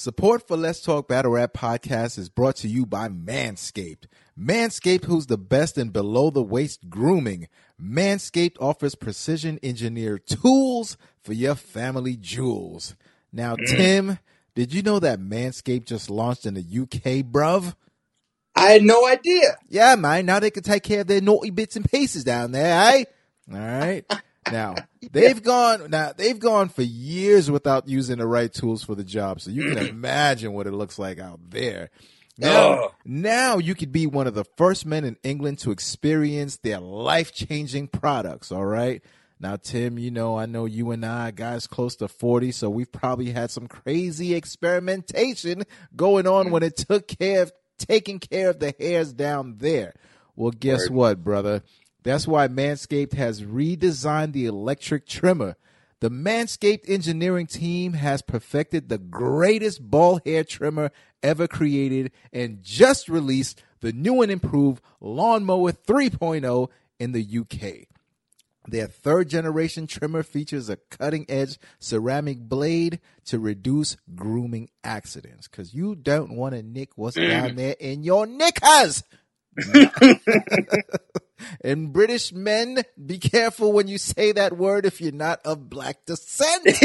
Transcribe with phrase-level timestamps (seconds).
[0.00, 4.06] Support for Let's Talk Battle Rap podcast is brought to you by Manscaped.
[4.38, 7.48] Manscaped, who's the best in below the waist grooming.
[7.82, 12.94] Manscaped offers precision engineered tools for your family jewels.
[13.32, 14.20] Now, Tim,
[14.54, 17.74] did you know that Manscaped just launched in the UK, bruv?
[18.54, 19.56] I had no idea.
[19.68, 20.26] Yeah, man.
[20.26, 23.04] Now they can take care of their naughty bits and pieces down there, eh?
[23.52, 24.04] All right.
[24.52, 24.74] Now
[25.12, 25.90] they've gone.
[25.90, 29.40] Now they've gone for years without using the right tools for the job.
[29.40, 31.90] So you can imagine what it looks like out there.
[32.40, 36.78] Now, now you could be one of the first men in England to experience their
[36.78, 38.52] life changing products.
[38.52, 39.02] All right.
[39.40, 42.90] Now, Tim, you know, I know you and I, guys close to 40, so we've
[42.90, 45.62] probably had some crazy experimentation
[45.94, 49.94] going on when it took care of taking care of the hairs down there.
[50.34, 50.96] Well, guess Word.
[50.96, 51.62] what, brother?
[52.08, 55.56] That's why Manscaped has redesigned the electric trimmer.
[56.00, 60.90] The Manscaped engineering team has perfected the greatest ball hair trimmer
[61.22, 67.88] ever created and just released the new and improved Lawnmower 3.0 in the UK.
[68.66, 75.74] Their third generation trimmer features a cutting edge ceramic blade to reduce grooming accidents because
[75.74, 79.04] you don't want to nick what's down there in your knickers.
[81.62, 86.04] and British men, be careful when you say that word if you're not of black
[86.06, 86.66] descent.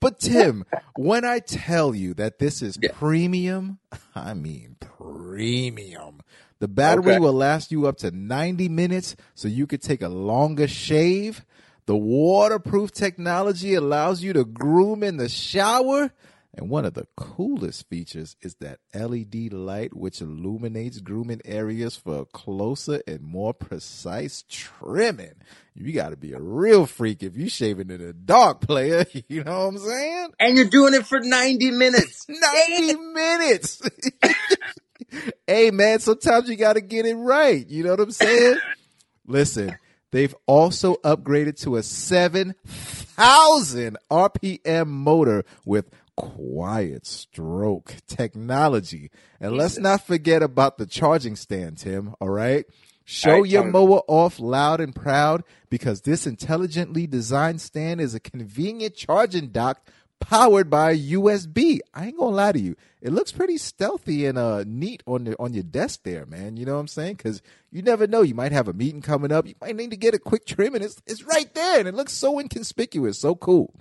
[0.00, 2.90] but Tim, when I tell you that this is Yeah.
[2.92, 3.78] premium,
[4.14, 6.20] I mean premium.
[6.58, 7.18] The battery Okay.
[7.18, 11.44] will last you up to 90 minutes so you could take a longer shave.
[11.86, 16.12] The waterproof technology allows you to groom in the shower.
[16.56, 22.20] And one of the coolest features is that LED light, which illuminates grooming areas for
[22.20, 25.34] a closer and more precise trimming.
[25.74, 29.04] You got to be a real freak if you're shaving in the dark, player.
[29.28, 30.28] You know what I'm saying?
[30.38, 32.24] And you're doing it for 90 minutes.
[32.28, 33.82] 90 minutes.
[35.46, 37.68] hey, man, sometimes you got to get it right.
[37.68, 38.56] You know what I'm saying?
[39.26, 39.76] Listen,
[40.10, 49.10] they've also upgraded to a 7,000 RPM motor with quiet stroke technology.
[49.40, 52.64] And let's not forget about the charging stand, Tim, all right?
[53.04, 58.20] Show right, your mower off loud and proud because this intelligently designed stand is a
[58.20, 59.86] convenient charging dock
[60.18, 61.78] powered by USB.
[61.94, 65.36] I ain't gonna lie to you, it looks pretty stealthy and uh neat on the
[65.38, 66.56] on your desk there, man.
[66.56, 67.14] You know what I'm saying?
[67.14, 69.96] Because you never know, you might have a meeting coming up, you might need to
[69.96, 73.36] get a quick trim, and it's it's right there, and it looks so inconspicuous, so
[73.36, 73.72] cool.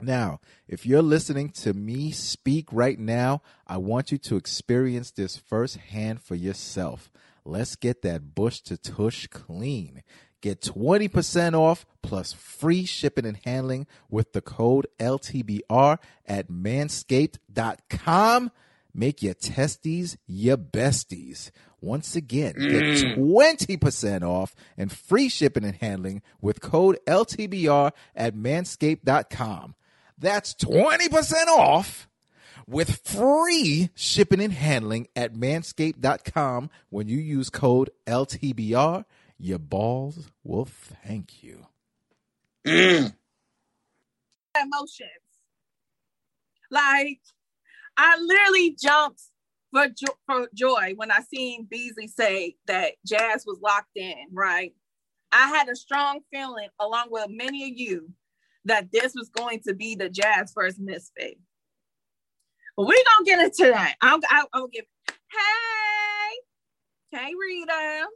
[0.00, 5.36] Now, if you're listening to me speak right now, I want you to experience this
[5.36, 7.10] firsthand for yourself.
[7.44, 10.02] Let's get that bush to tush clean.
[10.40, 18.52] Get 20% off plus free shipping and handling with the code LTBR at manscaped.com.
[18.94, 21.50] Make your testes your besties.
[21.80, 23.16] Once again, get mm.
[23.16, 29.74] 20% off and free shipping and handling with code LTBR at manscaped.com.
[30.18, 32.08] That's 20% off
[32.66, 39.04] with free shipping and handling at manscaped.com when you use code LTBR.
[39.38, 41.66] Your balls will thank you.
[42.66, 43.14] Mm.
[44.60, 45.10] emotions.
[46.70, 47.20] Like
[47.96, 49.22] I literally jumped
[49.72, 54.26] for jo- for joy when I seen Beasley say that Jazz was locked in.
[54.32, 54.74] Right,
[55.32, 58.10] I had a strong feeling, along with many of you,
[58.68, 61.38] that this was going to be the Jazz first misfit.
[62.76, 63.96] But we're gonna get into that.
[64.00, 64.20] I'm
[64.52, 64.84] I'll give.
[65.08, 66.36] Hey,
[67.18, 68.06] hey, Rita.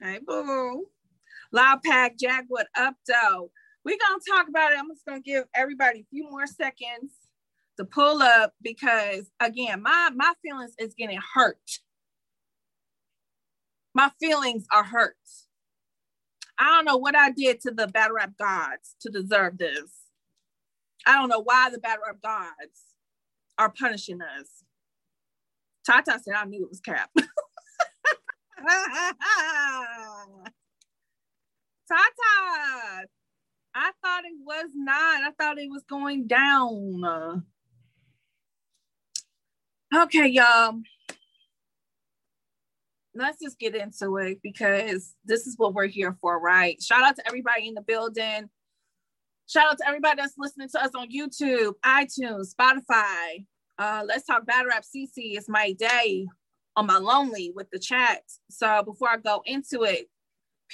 [0.00, 0.86] Hey, boo.
[1.52, 3.50] Loud Pack Jack, what up, though?
[3.84, 4.78] We're gonna talk about it.
[4.78, 7.12] I'm just gonna give everybody a few more seconds
[7.76, 11.58] to pull up because again, my my feelings is getting hurt.
[13.94, 15.16] My feelings are hurt.
[16.58, 19.92] I don't know what I did to the battle rap gods to deserve this.
[21.06, 22.94] I don't know why the battle rap gods
[23.58, 24.64] are punishing us.
[25.86, 27.10] Tata said I knew it was cap.
[31.88, 33.06] Tata,
[33.74, 35.22] I thought it was not.
[35.22, 37.44] I thought it was going down.
[39.94, 40.80] Okay, y'all.
[43.16, 46.80] Let's just get into it because this is what we're here for, right?
[46.82, 48.50] Shout out to everybody in the building.
[49.48, 53.46] Shout out to everybody that's listening to us on YouTube, iTunes, Spotify.
[53.78, 55.36] Uh, Let's talk battle rap CC.
[55.36, 56.26] It's my day
[56.76, 58.22] on my lonely with the chat.
[58.50, 60.08] So before I go into it,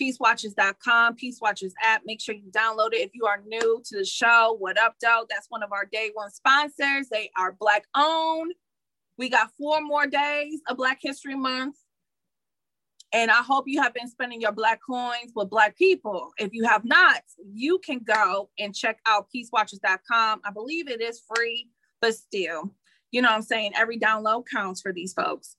[0.00, 2.02] peacewatches.com, Peace Watches app.
[2.04, 3.00] Make sure you download it.
[3.00, 5.26] If you are new to the show, what up, though?
[5.28, 7.08] That's one of our day one sponsors.
[7.10, 8.54] They are Black owned.
[9.18, 11.76] We got four more days of Black History Month.
[13.12, 16.30] And I hope you have been spending your Black coins with Black people.
[16.38, 17.22] If you have not,
[17.52, 20.40] you can go and check out peacewatches.com.
[20.44, 21.68] I believe it is free,
[22.00, 22.74] but still,
[23.10, 23.72] you know what I'm saying?
[23.76, 25.56] Every download counts for these folks.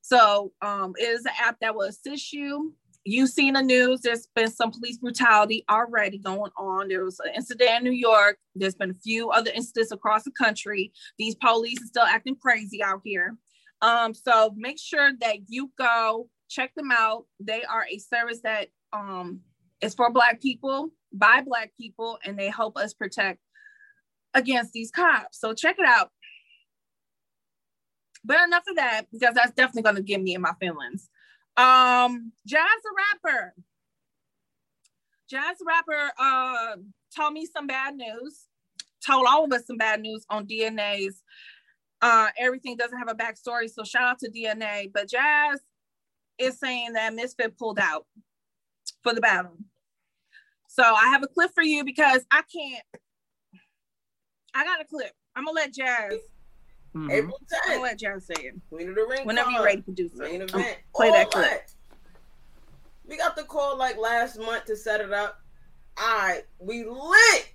[0.00, 2.74] So um, it is an app that will assist you
[3.04, 4.00] you've seen the news.
[4.00, 6.88] There's been some police brutality already going on.
[6.88, 8.38] There was an incident in New York.
[8.54, 10.92] There's been a few other incidents across the country.
[11.18, 13.36] These police are still acting crazy out here.
[13.80, 17.24] Um, so make sure that you go check them out.
[17.40, 19.40] They are a service that um,
[19.80, 23.40] is for Black people by Black people, and they help us protect
[24.34, 25.40] against these cops.
[25.40, 26.10] So check it out.
[28.24, 31.08] But enough of that, because that's definitely going to get me in my feelings.
[31.56, 32.90] Um, Jazz the
[33.24, 33.54] rapper.
[35.28, 36.76] Jazz rapper uh
[37.16, 38.46] told me some bad news,
[39.06, 41.22] told all of us some bad news on DNA's.
[42.00, 44.90] Uh, everything doesn't have a backstory, so shout out to DNA.
[44.92, 45.60] But Jazz
[46.38, 48.06] is saying that Misfit pulled out
[49.02, 49.56] for the battle.
[50.68, 52.84] So I have a clip for you because I can't.
[54.54, 55.12] I got a clip.
[55.36, 56.14] I'm gonna let Jazz
[56.94, 57.10] Mm-hmm.
[57.10, 57.72] April 10th.
[57.72, 58.54] I'll let John say it.
[58.68, 59.26] Queen of the Ring.
[59.26, 60.24] Whenever you're ready, producer.
[60.24, 60.78] Main event.
[60.94, 61.44] Play All that clip.
[61.50, 61.72] That.
[63.08, 65.40] We got the call like last month to set it up.
[65.98, 67.54] All right, we lit.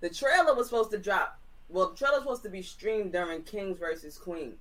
[0.00, 1.40] The trailer was supposed to drop.
[1.68, 4.60] Well, the trailer was supposed to be streamed during Kings versus Queens.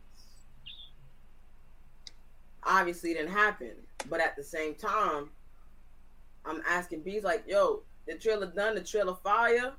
[2.68, 3.72] Obviously, it didn't happen.
[4.10, 5.30] But at the same time,
[6.46, 9.74] I'm asking B's like, yo, the trailer done, the trailer fire.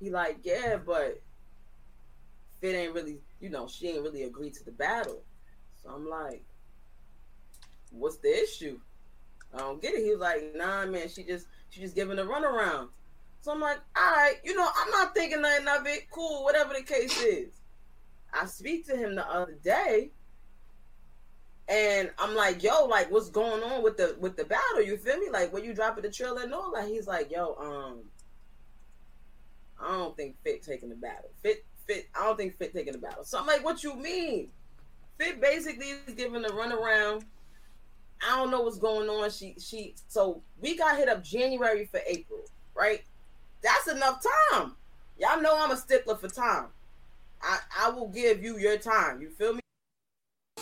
[0.00, 1.20] He like, yeah, but
[2.60, 5.22] Fit ain't really, you know, she ain't really agreed to the battle.
[5.82, 6.44] So I'm like,
[7.90, 8.78] what's the issue?
[9.54, 10.04] I don't get it.
[10.04, 12.88] He was like, nah, man, she just she just giving a runaround.
[13.40, 16.10] So I'm like, all right, you know, I'm not thinking nothing of it.
[16.10, 17.60] Cool, whatever the case is.
[18.32, 20.10] I speak to him the other day,
[21.68, 24.82] and I'm like, yo, like, what's going on with the with the battle?
[24.82, 25.30] You feel me?
[25.30, 28.00] Like, when you dropping the trailer and all, like, he's like, yo, um,
[29.80, 31.30] I don't think Fit taking the battle.
[31.42, 33.24] Fit, Fit, I don't think Fit taking the battle.
[33.24, 34.48] So I'm like, what you mean?
[35.18, 37.24] Fit basically is giving a runaround.
[38.26, 39.30] I don't know what's going on.
[39.30, 39.94] She, she.
[40.08, 42.40] So we got hit up January for April,
[42.74, 43.02] right?
[43.62, 44.22] That's enough
[44.52, 44.72] time.
[45.18, 46.66] Y'all know I'm a stickler for time.
[47.42, 49.20] I, I will give you your time.
[49.20, 49.60] You feel me?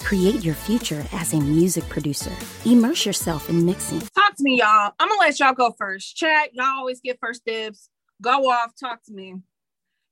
[0.05, 2.31] Create your future as a music producer.
[2.67, 4.01] Immerse yourself in mixing.
[4.01, 4.93] Talk to me, y'all.
[5.01, 6.15] I'm gonna let y'all go first.
[6.15, 7.89] Chat, y'all always get first dibs.
[8.21, 9.31] Go off, talk to me.
[9.33, 9.41] If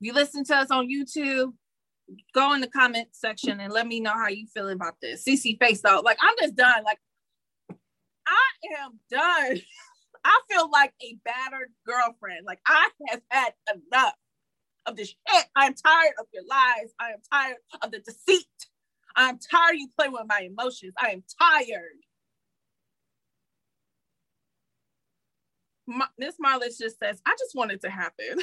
[0.01, 1.53] you listen to us on YouTube,
[2.35, 5.25] go in the comment section and let me know how you feel about this.
[5.25, 6.85] CC face though, like I'm just done.
[6.85, 6.99] Like
[8.27, 9.61] I am done.
[10.25, 12.47] I feel like a battered girlfriend.
[12.47, 14.15] Like I have had enough
[14.87, 15.47] of this shit.
[15.55, 16.93] I'm tired of your lies.
[16.99, 18.47] I am tired of the deceit.
[19.17, 20.95] I'm tired you playing with my emotions.
[21.01, 21.99] I am tired.
[26.19, 28.39] Miss Marlis just says, I just want it to happen.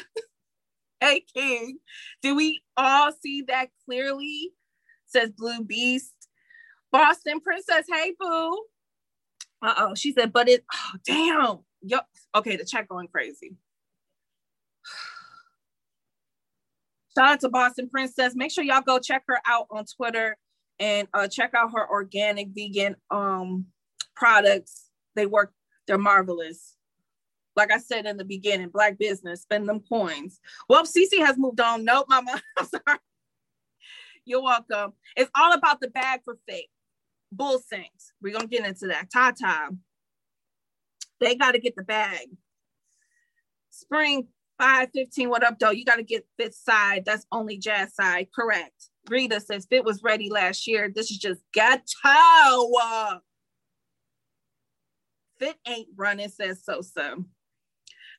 [1.02, 1.80] hey, King,
[2.22, 4.52] do we all see that clearly?
[5.06, 6.14] Says Blue Beast.
[6.92, 8.64] Boston Princess, hey, boo.
[9.62, 9.96] Uh oh.
[9.96, 11.60] She said, but it, oh, damn.
[11.82, 12.08] Yup.
[12.36, 13.56] Okay, the chat going crazy.
[17.18, 18.36] Shout out to Boston Princess.
[18.36, 20.38] Make sure y'all go check her out on Twitter
[20.80, 23.66] and uh, check out her organic vegan um
[24.16, 24.90] products.
[25.16, 25.54] They work,
[25.88, 26.76] they're marvelous
[27.60, 30.40] like I said in the beginning, black business, spend them coins.
[30.70, 31.84] Well, Cece has moved on.
[31.84, 32.42] Nope, mama.
[32.58, 33.00] I'm sorry.
[34.24, 34.94] You're welcome.
[35.18, 36.70] It's all about the bag for fake.
[37.32, 38.14] Bull sinks.
[38.22, 39.12] We're gonna get into that.
[39.12, 39.76] Tata.
[41.20, 42.28] They gotta get the bag.
[43.72, 45.30] Spring 515.
[45.30, 45.72] What up, though?
[45.72, 47.04] You gotta get fit side.
[47.06, 48.28] That's only jazz side.
[48.34, 48.89] Correct.
[49.08, 50.92] Rita says Fit was ready last year.
[50.94, 51.82] This is just ghetto.
[55.40, 57.16] Fit ain't running, says Sosa.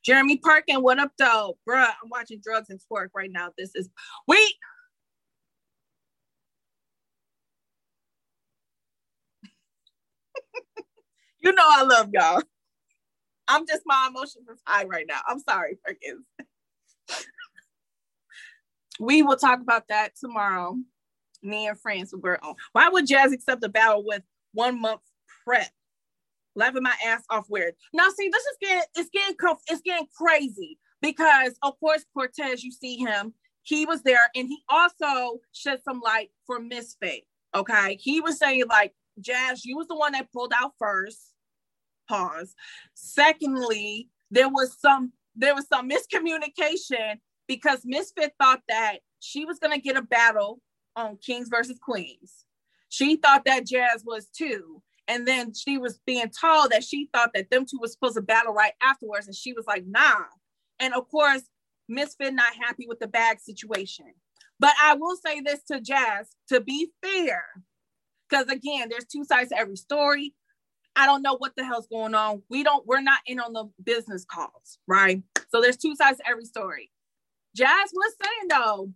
[0.03, 1.59] Jeremy Parkin, what up, though?
[1.69, 3.51] Bruh, I'm watching Drugs and Twerk right now.
[3.59, 3.91] This is
[4.27, 4.55] wait.
[11.41, 12.43] you know I love y'all.
[13.49, 15.21] I'm just my emotions is high right now.
[15.27, 16.25] I'm sorry, Perkins.
[19.01, 20.77] We will talk about that tomorrow.
[21.43, 22.55] Me and friends were on.
[22.73, 25.01] Why would Jazz accept a battle with one month
[25.45, 25.71] prep?
[26.55, 27.75] laughing my ass off weird.
[27.93, 29.37] Now, see, this is getting it's getting
[29.69, 34.59] it's getting crazy because of course Cortez, you see him, he was there, and he
[34.69, 37.25] also shed some light for Misfit.
[37.55, 41.35] Okay, he was saying like Jazz, you was the one that pulled out first.
[42.09, 42.55] Pause.
[42.95, 49.81] Secondly, there was some there was some miscommunication because Misfit thought that she was gonna
[49.81, 50.61] get a battle
[50.95, 52.45] on Kings versus Queens.
[52.91, 54.85] She thought that Jazz was too.
[55.09, 58.23] And then she was being told that she thought that them two was supposed to
[58.23, 59.27] battle right afterwards.
[59.27, 60.23] And she was like, nah.
[60.79, 61.43] And of course,
[61.89, 64.07] Misfit not happy with the bag situation.
[64.61, 67.43] But I will say this to Jazz to be fair,
[68.29, 70.37] because again, there's two sides to every story.
[70.95, 72.43] I don't know what the hell's going on.
[72.49, 75.21] We don't, we're not in on the business calls, right?
[75.49, 76.93] So there's two sides to every story.
[77.55, 78.93] Jazz was saying though,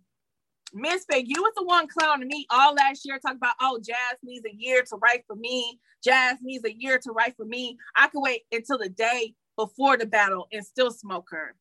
[0.73, 4.17] Miss Misfit, you was the one clowning me all last year, talking about, oh, Jazz
[4.23, 5.79] needs a year to write for me.
[6.03, 7.77] Jazz needs a year to write for me.
[7.95, 11.55] I could wait until the day before the battle and still smoke her.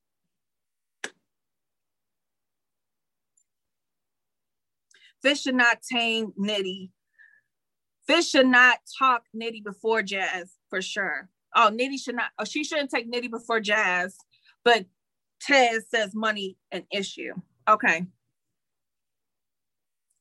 [5.22, 6.90] Fish should not tame Nitty.
[8.06, 11.30] Fish should not talk Nitty before Jazz for sure.
[11.56, 12.30] Oh, Nitty should not.
[12.38, 14.16] Oh, she shouldn't take Nitty before Jazz.
[14.64, 14.86] But
[15.40, 17.32] Tez says money an issue.
[17.68, 18.06] Okay.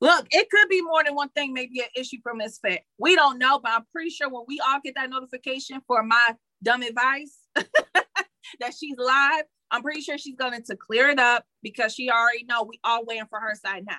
[0.02, 2.82] Look, it could be more than one thing, maybe an issue from Misfit.
[2.98, 6.36] We don't know, but I'm pretty sure when we all get that notification for my
[6.62, 11.94] dumb advice that she's live, I'm pretty sure she's going to clear it up because
[11.94, 13.94] she already know we all waiting for her side now.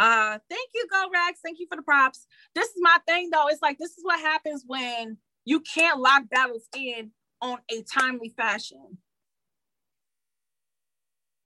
[0.00, 1.40] Uh, thank you, Go Rax.
[1.44, 2.26] Thank you for the props.
[2.54, 3.48] This is my thing though.
[3.48, 8.34] It's like this is what happens when you can't lock battles in on a timely
[8.36, 8.98] fashion.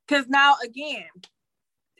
[0.08, 1.08] Cause now again,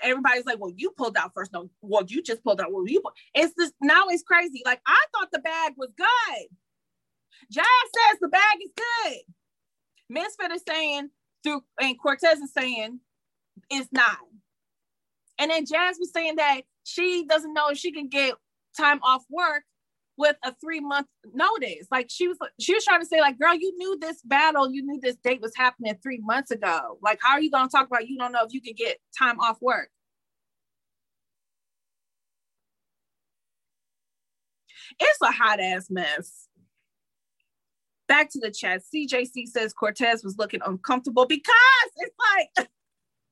[0.03, 1.53] everybody's like, well, you pulled out first.
[1.53, 2.73] No, well, you just pulled out.
[2.73, 3.03] Well, you
[3.35, 4.63] it's just now it's crazy.
[4.65, 6.47] Like I thought the bag was good.
[7.51, 9.19] Jazz says the bag is good.
[10.09, 11.11] Misfit is saying
[11.43, 13.01] through and Cortez is saying
[13.71, 14.19] it's not.
[15.39, 18.35] And then Jazz was saying that she doesn't know if she can get
[18.77, 19.65] time off work
[20.17, 21.89] with a three month notice.
[21.91, 24.85] Like she was she was trying to say, like, girl, you knew this battle, you
[24.85, 26.99] knew this date was happening three months ago.
[27.03, 29.41] Like, how are you gonna talk about you don't know if you can get time
[29.41, 29.91] off work?
[35.01, 36.49] It's a hot ass mess.
[38.07, 38.83] Back to the chat.
[38.95, 41.55] CJC says Cortez was looking uncomfortable because
[41.97, 42.15] it's
[42.59, 42.69] like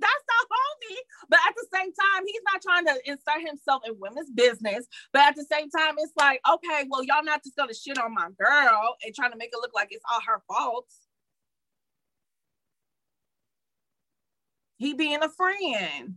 [0.02, 0.99] that's the homie.
[1.28, 4.87] But at the same time, he's not trying to insert himself in women's business.
[5.12, 8.14] But at the same time, it's like, okay, well, y'all not just gonna shit on
[8.14, 10.87] my girl and trying to make it look like it's all her fault.
[14.76, 16.16] He being a friend.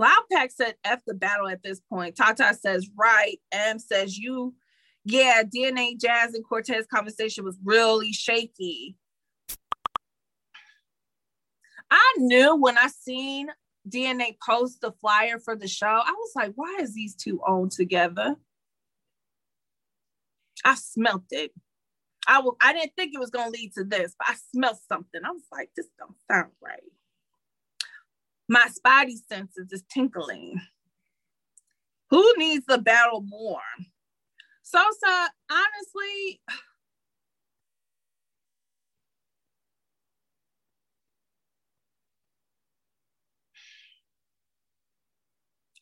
[0.00, 2.16] Loudpack said F the battle at this point.
[2.16, 3.38] Tata says, right.
[3.52, 4.54] M says, you,
[5.04, 8.96] yeah, DNA Jazz and Cortez conversation was really shaky.
[11.94, 13.48] I knew when I seen
[13.88, 17.68] DNA post the flyer for the show, I was like, why is these two on
[17.68, 18.34] together?
[20.64, 21.52] I smelt it.
[22.26, 25.20] I w- I didn't think it was gonna lead to this, but I smelled something.
[25.24, 26.82] I was like, this don't sound right.
[28.48, 30.60] My spidey senses is tinkling.
[32.10, 33.60] Who needs the battle more?
[34.62, 36.40] Sosa, honestly,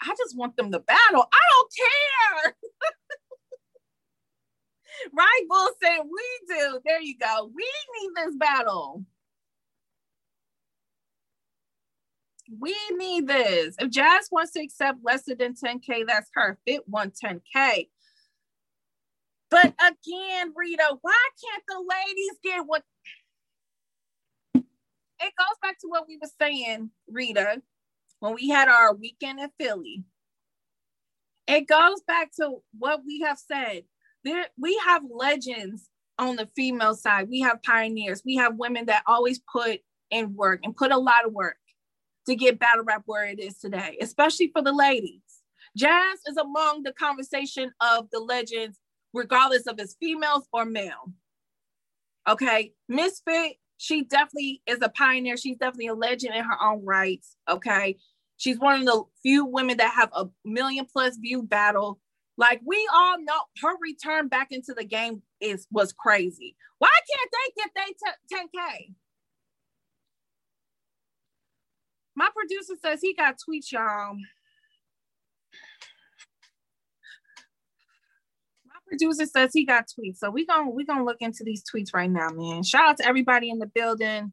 [0.02, 1.26] I just want them to battle.
[1.32, 2.54] I don't care.
[5.14, 6.80] right, Bull said we do.
[6.84, 7.50] There you go.
[7.54, 7.64] We
[8.00, 9.04] need this battle.
[12.58, 13.76] We need this.
[13.78, 16.58] If Jazz wants to accept less than 10K, that's her.
[16.66, 17.88] Fit 110K.
[19.50, 22.82] But again, Rita, why can't the ladies get what?
[24.54, 27.62] It goes back to what we were saying, Rita
[28.22, 30.04] when we had our weekend in Philly.
[31.48, 33.82] It goes back to what we have said.
[34.22, 37.28] There, we have legends on the female side.
[37.28, 38.22] We have pioneers.
[38.24, 39.80] We have women that always put
[40.12, 41.56] in work and put a lot of work
[42.26, 45.20] to get battle rap where it is today, especially for the ladies.
[45.76, 48.78] Jazz is among the conversation of the legends,
[49.12, 51.12] regardless of it's females or male.
[52.28, 55.36] Okay, Misfit, she definitely is a pioneer.
[55.36, 57.34] She's definitely a legend in her own rights.
[57.50, 57.96] Okay,
[58.42, 62.00] She's one of the few women that have a million plus view battle.
[62.36, 66.56] Like we all know, her return back into the game is was crazy.
[66.78, 68.94] Why can't they get they 10k?
[72.16, 74.16] My producer says he got tweets, y'all.
[78.66, 81.94] My producer says he got tweets, so we gonna we gonna look into these tweets
[81.94, 82.64] right now, man.
[82.64, 84.32] Shout out to everybody in the building.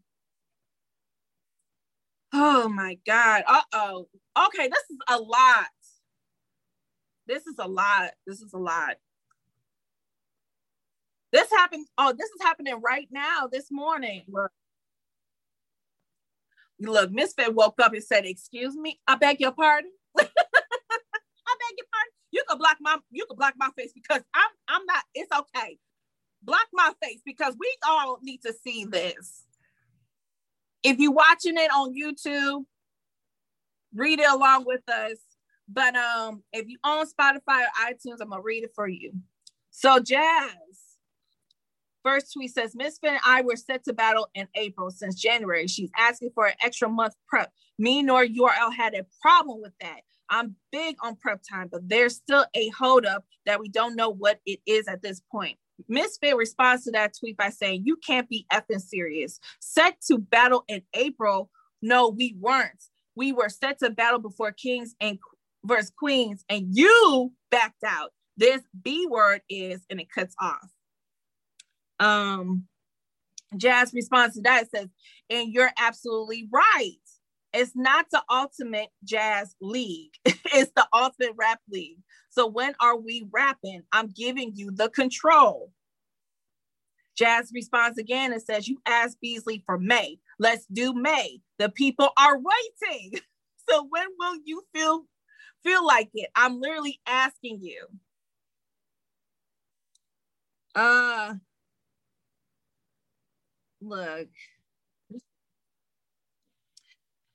[2.34, 3.44] Oh my God.
[3.48, 4.08] Uh oh.
[4.48, 5.68] Okay, this is a lot.
[7.28, 8.12] This is a lot.
[8.28, 8.96] This is a lot.
[11.34, 11.88] This happened.
[11.98, 14.24] Oh, this is happening right now, this morning.
[14.30, 14.52] Look,
[16.80, 19.92] look Misfit woke up and said, Excuse me, I beg your pardon.
[20.20, 22.14] I beg your pardon.
[22.32, 25.80] You can block my you can block my face because I'm I'm not, it's okay.
[26.44, 29.44] Block my face because we all need to see this.
[30.84, 32.66] If you're watching it on YouTube,
[33.94, 35.18] read it along with us.
[35.68, 39.14] But um, if you own Spotify or iTunes, I'm gonna read it for you.
[39.70, 40.54] So Jazz,
[42.04, 45.68] first tweet says Miss Finn and I were set to battle in April since January.
[45.68, 47.52] She's asking for an extra month prep.
[47.78, 50.02] Me nor URL had a problem with that.
[50.30, 54.40] I'm big on prep time, but there's still a holdup that we don't know what
[54.46, 55.58] it is at this point.
[55.88, 59.40] Misfit responds to that tweet by saying, You can't be effing serious.
[59.60, 61.50] Set to battle in April.
[61.82, 62.84] No, we weren't.
[63.16, 65.20] We were set to battle before Kings and
[65.64, 68.12] versus Queens, and you backed out.
[68.38, 70.70] This B word is, and it cuts off.
[72.00, 72.68] Um,
[73.58, 74.88] Jazz responds to that says,
[75.30, 76.94] and you're absolutely right.
[77.54, 82.00] It's not the ultimate jazz league, it's the ultimate rap league.
[82.30, 83.84] So when are we rapping?
[83.92, 85.72] I'm giving you the control.
[87.18, 90.20] Jazz responds again and says, You asked Beasley for May.
[90.40, 91.42] Let's do May.
[91.58, 93.20] The people are waiting.
[93.70, 95.04] So when will you feel
[95.64, 96.32] feel like it?
[96.36, 97.86] I'm literally asking you.
[100.74, 101.36] Uh
[103.80, 104.30] look.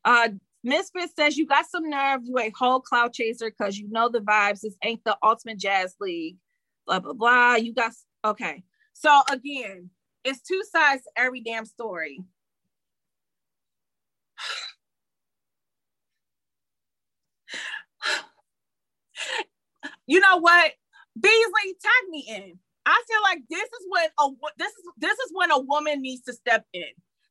[0.05, 0.29] Uh
[0.65, 4.21] Misfit says you got some nerve, you a whole cloud chaser because you know the
[4.21, 4.63] vibes.
[4.63, 6.39] This ain't the ultimate jazz league.
[6.87, 7.57] Blah blah blah.
[7.57, 7.93] You got
[8.25, 8.65] okay.
[8.95, 9.91] So again,
[10.25, 12.21] it's two sides to every damn story.
[20.07, 20.73] you know what?
[21.21, 22.59] Beasley, tag me in.
[22.87, 26.23] I feel like this is when a this is this is when a woman needs
[26.23, 26.85] to step in.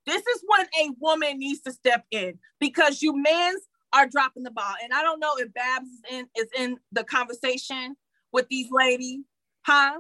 [0.06, 3.62] This is when a woman needs to step in because you men's
[3.94, 4.74] are dropping the ball.
[4.84, 7.96] And I don't know if Babs is in is in the conversation
[8.32, 9.22] with these ladies,
[9.66, 10.00] huh?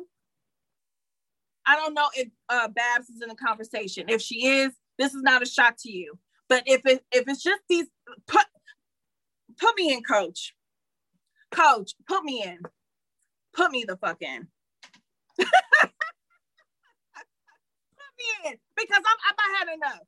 [1.65, 4.05] I don't know if uh, Babs is in the conversation.
[4.09, 6.19] If she is, this is not a shot to you.
[6.49, 7.87] But if it if it's just these,
[8.27, 8.45] put
[9.57, 10.53] put me in, coach.
[11.51, 12.59] Coach, put me in.
[13.55, 14.47] Put me the fuck in.
[18.75, 19.99] because I'm I've had enough.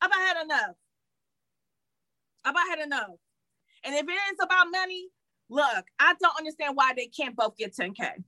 [0.00, 0.76] I've had enough.
[2.44, 3.16] I've had enough.
[3.84, 5.08] And if it is about money,
[5.48, 8.24] look, I don't understand why they can't both get 10K.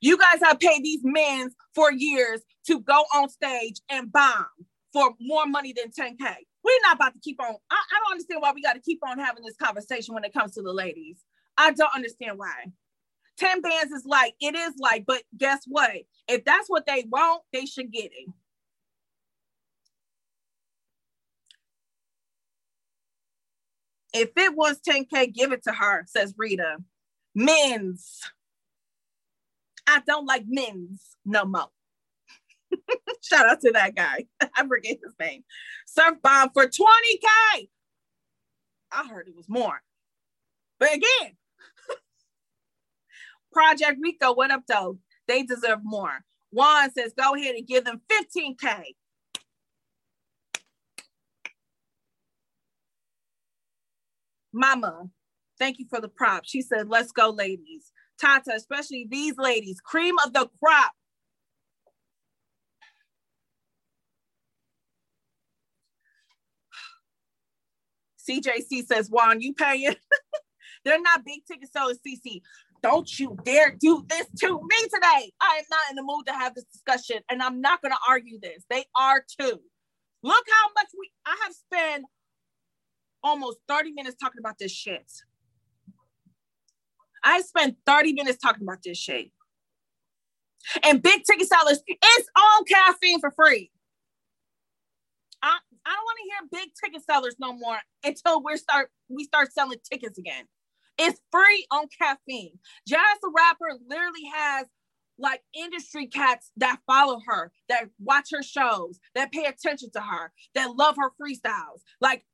[0.00, 4.46] You guys have paid these men for years to go on stage and bomb
[4.92, 6.34] for more money than 10K.
[6.64, 7.54] We're not about to keep on.
[7.70, 10.32] I, I don't understand why we got to keep on having this conversation when it
[10.32, 11.18] comes to the ladies.
[11.56, 12.66] I don't understand why.
[13.38, 15.90] 10 bands is like, it is like, but guess what?
[16.26, 18.28] If that's what they want, they should get it.
[24.12, 26.78] If it was 10K, give it to her, says Rita.
[27.34, 28.20] Men's.
[29.86, 31.68] I don't like men's no more.
[33.22, 34.26] Shout out to that guy.
[34.40, 35.44] I forget his name.
[35.86, 37.68] Surf bomb for 20K.
[38.90, 39.80] I heard it was more.
[40.78, 41.36] But again,
[43.52, 44.98] Project Rico, what up, though?
[45.26, 46.24] They deserve more.
[46.50, 48.94] Juan says, go ahead and give them 15K.
[54.52, 55.04] Mama,
[55.58, 56.44] thank you for the prop.
[56.44, 57.92] She said, let's go, ladies.
[58.20, 60.92] Tata, especially these ladies, cream of the crop.
[68.28, 69.94] CJC says, Juan, you paying?
[70.88, 72.40] They're not big ticket sellers, CC.
[72.82, 75.32] Don't you dare do this to me today.
[75.40, 77.98] I am not in the mood to have this discussion, and I'm not going to
[78.08, 78.64] argue this.
[78.70, 79.60] They are too.
[80.22, 82.06] Look how much we I have spent
[83.22, 85.10] almost 30 minutes talking about this shit.
[87.22, 89.30] I spent 30 minutes talking about this shit.
[90.82, 93.70] And big ticket sellers, it's all caffeine for free.
[95.42, 99.24] I, I don't want to hear big ticket sellers no more until we start we
[99.24, 100.46] start selling tickets again.
[100.98, 102.58] It's free on caffeine.
[102.86, 104.66] Jazz the rapper literally has
[105.18, 110.32] like industry cats that follow her, that watch her shows, that pay attention to her,
[110.54, 111.82] that love her freestyles.
[112.00, 112.24] Like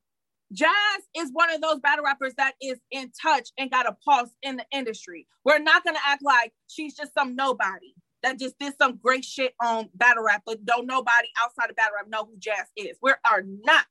[0.53, 0.71] Jazz
[1.17, 4.57] is one of those battle rappers that is in touch and got a pulse in
[4.57, 5.27] the industry.
[5.45, 9.55] We're not gonna act like she's just some nobody that just did some great shit
[9.63, 12.97] on battle rap, but don't nobody outside of battle rap know who Jazz is.
[13.03, 13.87] We are not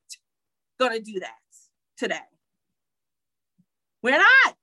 [0.80, 1.38] gonna do that
[1.98, 2.20] today.
[4.02, 4.56] We're not.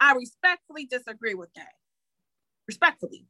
[0.00, 1.72] I respectfully disagree with that.
[2.66, 3.26] Respectfully.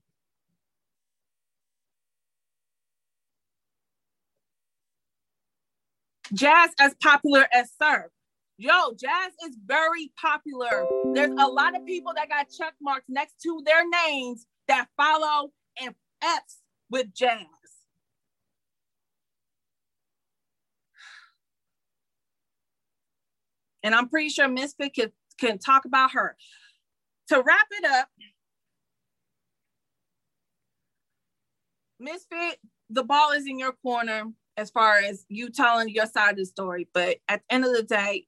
[6.33, 8.11] Jazz as popular as Surf.
[8.57, 10.89] Yo, Jazz is very popular.
[11.15, 15.51] There's a lot of people that got check marks next to their names that follow
[15.81, 16.59] and F's
[16.91, 17.47] with Jazz.
[23.83, 26.37] And I'm pretty sure Misfit can, can talk about her.
[27.29, 28.09] To wrap it up,
[31.99, 32.59] Misfit,
[32.91, 34.25] the ball is in your corner
[34.57, 36.89] as far as you telling your side of the story.
[36.93, 38.27] But at the end of the day,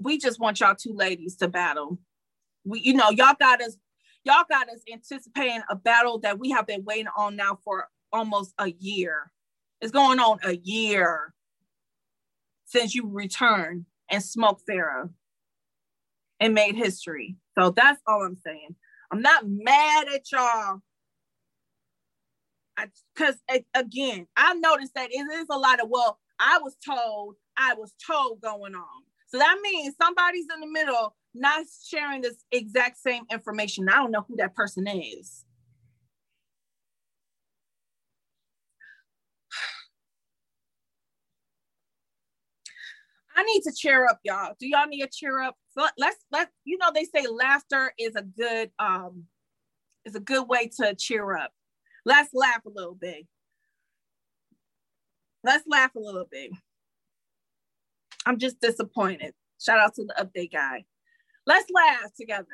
[0.00, 1.98] we just want y'all two ladies to battle.
[2.64, 3.76] We, you know, y'all got us,
[4.24, 8.54] y'all got us anticipating a battle that we have been waiting on now for almost
[8.58, 9.32] a year.
[9.80, 11.34] It's going on a year
[12.64, 15.10] since you returned and smoked Farrah
[16.40, 17.36] and made history.
[17.58, 18.74] So that's all I'm saying.
[19.10, 20.80] I'm not mad at y'all.
[23.14, 23.36] Because
[23.74, 27.94] again, I noticed that it is a lot of, well, I was told, I was
[28.06, 29.02] told going on.
[29.28, 33.88] So that means somebody's in the middle not sharing this exact same information.
[33.88, 35.44] I don't know who that person is.
[43.36, 44.54] I need to cheer up, y'all.
[44.58, 45.56] Do y'all need to cheer up?
[45.76, 49.24] So let's let you know they say laughter is a good um
[50.04, 51.52] is a good way to cheer up.
[52.04, 53.26] Let's laugh a little bit.
[55.44, 56.52] Let's laugh a little bit.
[58.24, 59.34] I'm just disappointed.
[59.60, 60.84] Shout out to the update guy.
[61.46, 62.46] Let's laugh together.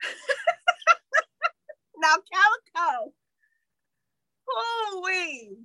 [1.98, 3.12] now, Calicoe,
[5.02, 5.58] wait,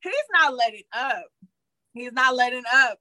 [0.00, 1.26] he's not letting up.
[1.92, 2.98] He's not letting up.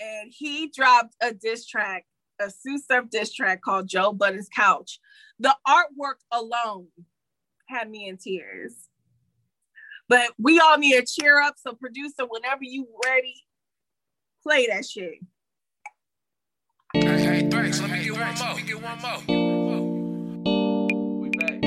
[0.00, 2.06] And he dropped a diss track,
[2.40, 4.98] a Sue Surf diss track called Joe Budden's Couch.
[5.38, 6.88] The artwork alone
[7.68, 8.74] had me in tears.
[10.08, 11.54] But we all need a cheer up.
[11.58, 13.44] So, producer, whenever you ready,
[14.42, 15.20] play that shit.
[16.94, 17.80] Hey, hey, thanks.
[17.80, 18.48] Let me get one more.
[18.48, 19.18] Let me get one more.
[21.20, 21.62] We back.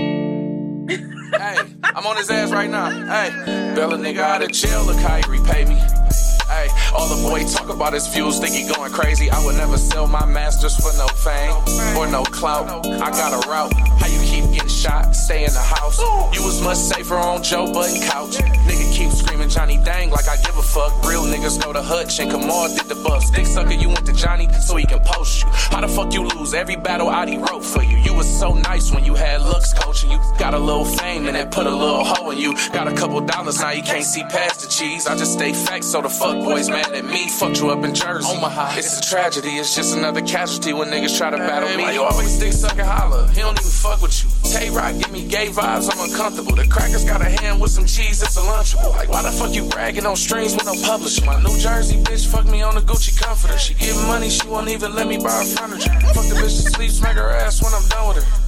[1.39, 2.89] hey, I'm on his ass right now.
[2.89, 3.29] Hey,
[3.75, 6.02] bail a nigga out of jail, look how he repay me.
[6.47, 9.29] Hey, all the boy talk about his views, think he going crazy.
[9.31, 11.53] I would never sell my masters for no fame
[11.97, 12.85] or no clout.
[12.85, 13.73] I got a route.
[13.99, 15.97] How you keep getting shot, stay in the house.
[16.35, 18.35] You was much safer on Joe Budden couch.
[18.67, 20.91] Nigga keep screaming Johnny Dang like I give a fuck.
[21.05, 23.29] Real niggas go to Hutch and Kamal did the bus.
[23.31, 25.49] Dick sucker, you went to Johnny so he can post you.
[25.71, 27.97] How the fuck you lose every battle he wrote for you?
[27.97, 30.19] You was so nice when you had looks coaching you.
[30.37, 32.53] Got a little fame and it put a little hole in you.
[32.73, 35.07] Got a couple dollars now you can't see past the cheese.
[35.07, 37.29] I just stay facts so the fuck boys mad at me.
[37.29, 38.27] Fucked you up in Jersey.
[38.29, 38.77] Omaha.
[38.77, 39.51] It's a tragedy.
[39.51, 41.83] It's just another casualty when niggas try to battle me.
[41.83, 43.27] Why you always dick sucking holler?
[43.29, 44.29] He don't even fuck with you.
[44.51, 45.89] Tay Roc give me gay vibes.
[45.91, 46.55] I'm uncomfortable.
[46.55, 48.21] The crackers got a hand with some cheese.
[48.21, 48.91] It's a lunchable.
[48.91, 51.25] Like why the fuck you bragging on streams with no publisher?
[51.25, 53.57] My New Jersey bitch fuck me on the Gucci comforter.
[53.57, 54.29] She give money.
[54.29, 55.91] She won't even let me borrow furniture.
[56.13, 56.91] Fuck the bitch to sleep.
[56.91, 58.43] Smack her ass when I'm done with her.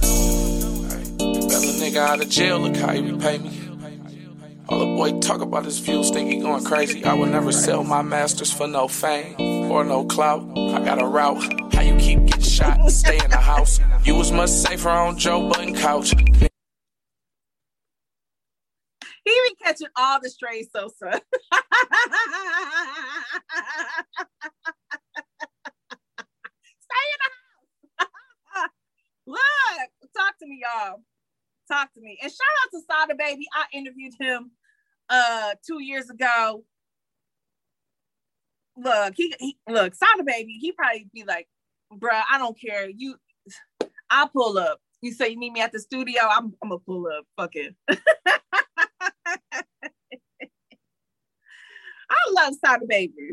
[1.48, 2.58] Bail a nigga out of jail.
[2.58, 3.66] Look how he repay me.
[4.68, 7.04] All the boy talk about his views, think he going crazy.
[7.04, 10.42] I would never sell my masters for no fame or no clout.
[10.56, 11.65] I got a route.
[12.56, 13.80] Shot stay in the house?
[14.04, 16.14] You was much safer on Joe Budden couch.
[19.24, 20.94] He be catching all the stray Sosa.
[20.94, 21.12] Stay
[27.12, 27.30] in the
[28.54, 28.70] house.
[29.26, 29.40] Look,
[30.16, 31.02] talk to me, y'all.
[31.70, 32.18] Talk to me.
[32.22, 33.46] And shout out to Sada Baby.
[33.52, 34.52] I interviewed him
[35.10, 36.64] uh two years ago.
[38.78, 41.48] Look, he, he look, Sada Baby, he probably be like,
[41.92, 42.88] bruh, I don't care.
[42.88, 43.16] You
[44.10, 44.80] I'll pull up.
[45.00, 47.24] You say you need me at the studio, I'm I'm gonna pull up.
[47.36, 47.74] Fuck it.
[52.08, 53.32] I love Sada Baby.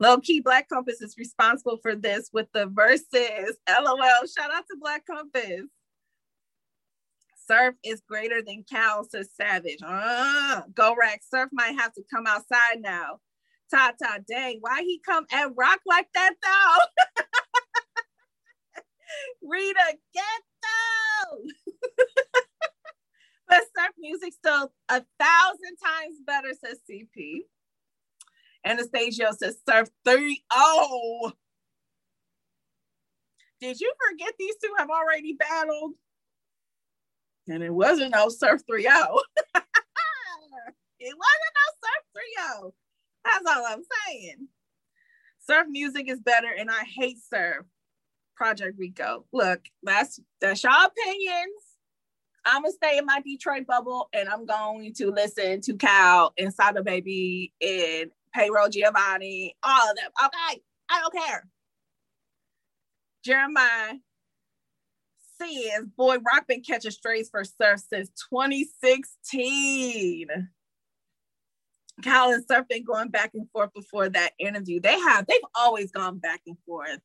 [0.00, 3.56] Low key, Black Compass is responsible for this with the verses.
[3.68, 4.26] LOL.
[4.26, 5.62] Shout out to Black Compass.
[7.48, 9.78] Surf is greater than Cal, says Savage.
[9.84, 11.22] Uh, go rack.
[11.28, 13.18] Surf might have to come outside now.
[13.70, 14.58] Ta ta dang.
[14.60, 17.22] Why he come and rock like that though?
[19.42, 21.38] Rita, get though.
[23.48, 27.40] but surf music still a thousand times better, says CP.
[28.64, 31.32] Anastasio says surf 3 0.
[33.60, 35.94] Did you forget these two have already battled?
[37.48, 38.92] And it wasn't no surf 3 0.
[41.00, 42.22] it wasn't no surf 3
[42.60, 42.74] 0.
[43.24, 44.48] That's all I'm saying.
[45.40, 47.64] Surf music is better, and I hate surf.
[48.38, 49.24] Project Rico.
[49.32, 51.52] Look, that's that's your opinions.
[52.46, 56.54] I'm gonna stay in my Detroit bubble and I'm going to listen to Cal and
[56.54, 60.10] Sada Baby and Payroll Giovanni, all of them.
[60.24, 61.48] Okay, I don't care.
[63.24, 63.94] Jeremiah
[65.40, 70.28] says, boy, Roc been catching strays for surf since 2016.
[72.02, 74.80] Cal and Surf been going back and forth before that interview.
[74.80, 77.00] They have, they've always gone back and forth.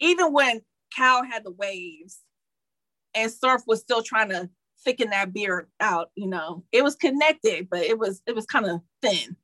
[0.00, 0.60] Even when
[0.94, 2.20] Cal had the waves
[3.14, 4.48] and Surf was still trying to
[4.84, 8.66] thicken that beard out, you know, it was connected, but it was it was kind
[8.66, 9.36] of thin.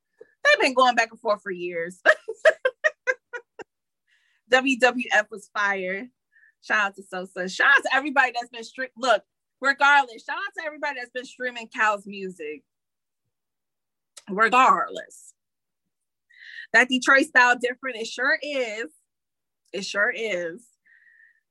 [0.45, 2.01] They've been going back and forth for years.
[4.51, 6.09] WWF was fire.
[6.63, 7.49] Shout out to Sosa.
[7.49, 8.89] Shout out to everybody that's been stream.
[8.97, 9.23] Look,
[9.61, 12.63] regardless, shout out to everybody that's been streaming Cal's music.
[14.29, 15.33] Regardless,
[16.73, 17.97] that Detroit style different.
[17.97, 18.87] It sure is.
[19.73, 20.65] It sure is.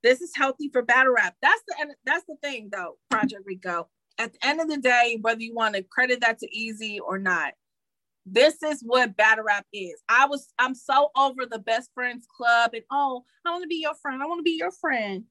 [0.03, 1.35] This is healthy for battle rap.
[1.41, 3.89] That's the that's the thing though, Project Rico.
[4.17, 7.17] At the end of the day, whether you want to credit that to Easy or
[7.17, 7.53] not,
[8.25, 10.01] this is what battle rap is.
[10.07, 13.81] I was I'm so over the best friends club and oh, I want to be
[13.81, 14.21] your friend.
[14.21, 15.23] I want to be your friend.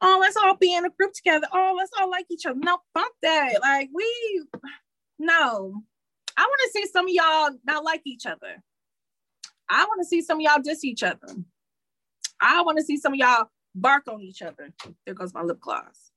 [0.00, 1.46] Oh, let's all be in a group together.
[1.52, 2.58] Oh, let's all like each other.
[2.58, 3.60] No, bump that.
[3.60, 4.42] Like we
[5.18, 5.82] no.
[6.36, 8.62] I want to see some of y'all not like each other.
[9.68, 11.28] I want to see some of y'all diss each other.
[12.44, 14.70] I want to see some of y'all bark on each other.
[15.06, 16.10] There goes my lip gloss.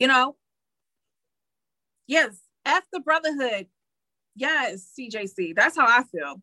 [0.00, 0.36] You know?
[2.08, 3.68] Yes, F the brotherhood.
[4.34, 5.54] Yes, CJC.
[5.54, 6.42] That's how I feel.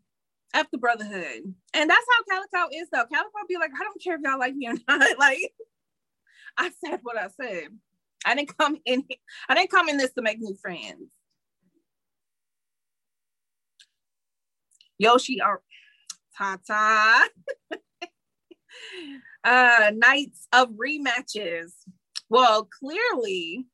[0.53, 1.53] F the brotherhood.
[1.73, 3.05] And that's how Calicoe is though.
[3.05, 5.19] Calicoe be like, I don't care if y'all like me or not.
[5.19, 5.39] like
[6.57, 7.67] I said what I said.
[8.25, 9.17] I didn't come in here.
[9.49, 11.11] I didn't come in this to make new friends.
[14.97, 15.61] Yoshi or
[16.37, 17.29] Tata.
[19.43, 21.71] uh nights of rematches.
[22.29, 23.65] Well, clearly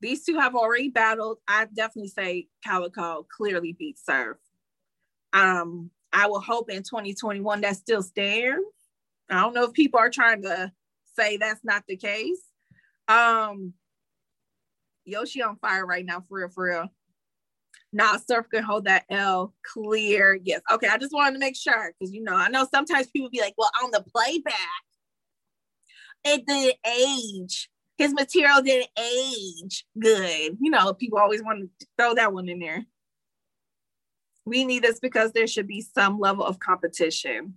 [0.00, 1.38] these two have already battled.
[1.48, 4.36] I definitely say Calicoe clearly beat Surf.
[5.32, 8.64] Um, I will hope in 2021 that still stands.
[9.30, 10.70] I don't know if people are trying to
[11.16, 12.40] say that's not the case.
[13.08, 13.72] Um,
[15.04, 16.88] Yoshi on fire right now, for real, for real.
[17.96, 20.38] Now Surf can hold that L clear.
[20.44, 20.60] Yes.
[20.70, 20.86] Okay.
[20.86, 23.54] I just wanted to make sure because you know I know sometimes people be like,
[23.56, 24.54] well, on the playback,
[26.24, 30.56] it didn't age his material didn't age good.
[30.60, 32.84] You know, people always want to throw that one in there.
[34.44, 37.54] We need this because there should be some level of competition.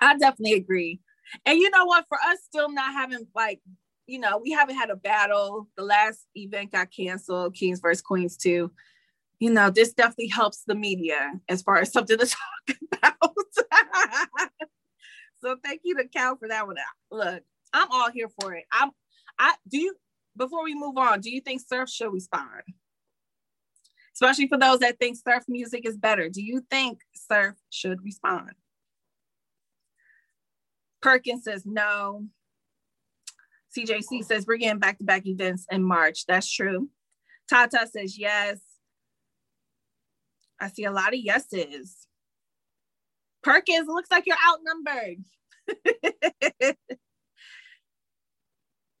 [0.00, 1.00] I definitely agree.
[1.44, 2.06] And you know what?
[2.08, 3.60] For us still not having like,
[4.06, 5.68] you know, we haven't had a battle.
[5.76, 8.70] The last event got canceled, Kings versus Queens 2.
[9.40, 14.50] You know, this definitely helps the media as far as something to talk about.
[15.42, 16.76] so thank you to Cal for that one.
[17.10, 18.64] Look, I'm all here for it.
[18.72, 18.90] I'm
[19.38, 19.94] I do you
[20.36, 22.62] before we move on, do you think surf should respond?
[24.14, 26.28] Especially for those that think surf music is better.
[26.28, 28.50] Do you think surf should respond?
[31.00, 32.26] Perkins says no.
[33.76, 36.26] CJC says we're getting back to back events in March.
[36.26, 36.88] That's true.
[37.48, 38.58] Tata says yes.
[40.60, 42.06] I see a lot of yeses.
[43.42, 45.24] Perkins, looks like you're outnumbered.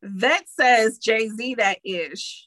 [0.02, 2.46] That says Jay Z that ish.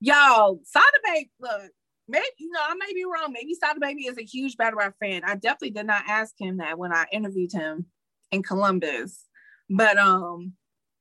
[0.00, 1.70] Yo, Sada Baby, look,
[2.08, 3.32] maybe you know, I may be wrong.
[3.32, 5.22] Maybe Sada Baby is a huge battle rap fan.
[5.24, 7.86] I definitely did not ask him that when I interviewed him
[8.32, 9.24] in Columbus.
[9.70, 10.54] But um,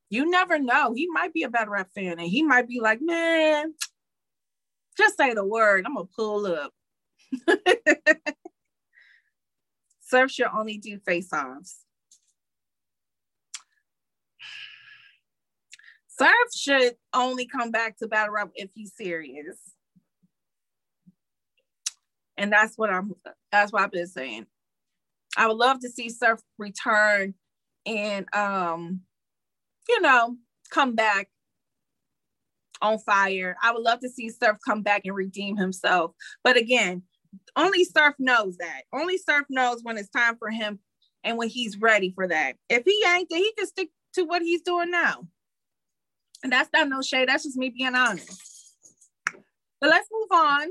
[0.09, 0.93] you never know.
[0.93, 3.73] He might be a battle rap fan and he might be like, man,
[4.97, 5.85] just say the word.
[5.85, 6.73] I'm gonna pull up.
[10.01, 11.85] Surf should only do face-offs.
[16.07, 19.57] Surf should only come back to battle rap if he's serious.
[22.37, 23.13] And that's what I'm
[23.51, 24.47] that's what I've been saying.
[25.37, 27.33] I would love to see Surf return
[27.85, 29.01] and um,
[29.87, 30.35] you know,
[30.69, 31.29] come back
[32.81, 33.55] on fire.
[33.61, 36.11] I would love to see Surf come back and redeem himself.
[36.43, 37.03] But again,
[37.55, 38.83] only Surf knows that.
[38.93, 40.79] Only Surf knows when it's time for him
[41.23, 42.55] and when he's ready for that.
[42.69, 45.27] If he ain't, then he can stick to what he's doing now.
[46.43, 47.29] And that's not no shade.
[47.29, 48.41] That's just me being honest.
[49.79, 50.67] But let's move on.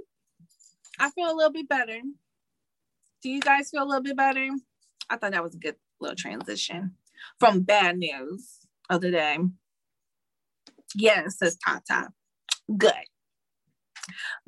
[0.99, 2.01] I feel a little bit better.
[3.23, 4.49] Do you guys feel a little bit better?
[5.09, 6.95] I thought that was a good little transition
[7.39, 9.39] from bad news of the day.
[10.95, 12.11] Yes, says Tata.
[12.77, 12.93] Good.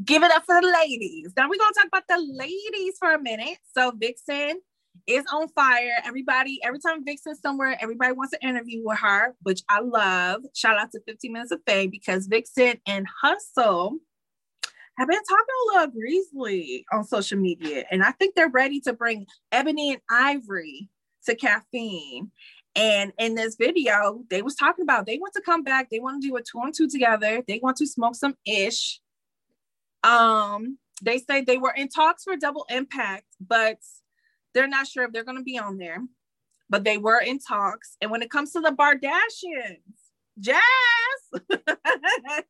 [0.05, 1.33] Give it up for the ladies.
[1.37, 3.59] Now we're gonna talk about the ladies for a minute.
[3.77, 4.61] So Vixen
[5.07, 5.99] is on fire.
[6.05, 10.43] Everybody, every time Vixen's somewhere, everybody wants to interview with her, which I love.
[10.55, 13.99] Shout out to 15 Minutes of Fame because Vixen and Hustle
[14.99, 17.85] have been talking a little greasily on social media.
[17.91, 20.89] And I think they're ready to bring Ebony and Ivory
[21.27, 22.31] to caffeine.
[22.75, 25.91] And in this video, they was talking about they want to come back.
[25.91, 27.43] They want to do a two on two together.
[27.47, 29.01] They want to smoke some ish.
[30.03, 33.79] Um, they say they were in talks for double impact, but
[34.55, 35.99] they're not sure if they're going to be on there.
[36.71, 37.97] But they were in talks.
[38.01, 39.83] And when it comes to the Bardashians,
[40.39, 40.63] Jazz,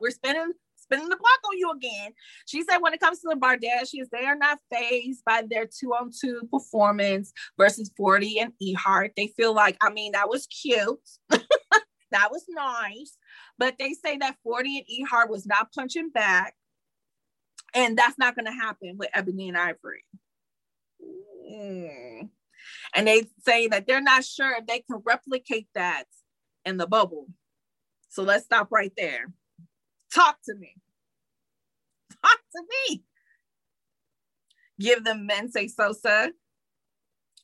[0.00, 0.52] we're spending
[0.86, 2.12] spinning the block on you again.
[2.46, 5.90] She said when it comes to the Bardashians, they are not phased by their two
[5.90, 9.10] on two performance versus 40 and Ehart.
[9.16, 10.98] They feel like, I mean, that was cute.
[11.30, 13.16] that was nice.
[13.58, 16.54] But they say that 40 and Ehart was not punching back.
[17.74, 20.04] And that's not going to happen with Ebony and Ivory.
[21.50, 22.30] Mm.
[22.94, 26.04] And they say that they're not sure if they can replicate that
[26.64, 27.26] in the bubble.
[28.08, 29.26] So let's stop right there.
[30.14, 30.74] Talk to me.
[32.10, 33.02] Talk to me.
[34.78, 36.32] Give them Mensa Sosa.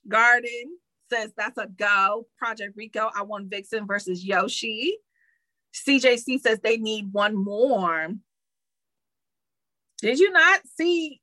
[0.09, 0.79] Garden
[1.11, 2.27] says that's a go.
[2.39, 4.97] Project Rico, I want Vixen versus Yoshi.
[5.75, 8.09] CJC says they need one more.
[10.01, 11.21] Did you not see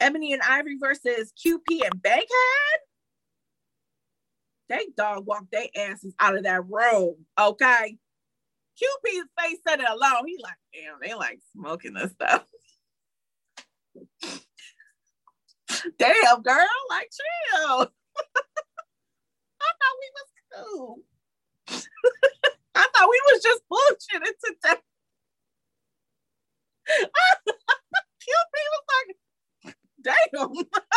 [0.00, 2.28] Ebony and Ivory versus QP and Bankhead?
[4.68, 7.98] They dog walk their asses out of that room, okay?
[8.80, 10.26] QP's face said it alone.
[10.26, 12.44] He like, damn, they like smoking this stuff.
[15.98, 17.80] damn, girl, like chill.
[19.60, 20.98] I thought we was cool.
[22.74, 24.80] I thought we was just bullshitting today.
[28.24, 29.16] QP was like,
[30.02, 30.52] damn.
[30.52, 30.92] that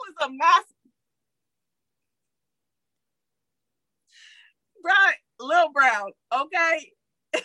[0.00, 0.66] was a massive
[4.84, 5.16] Right.
[5.40, 6.92] Lil Brown, okay?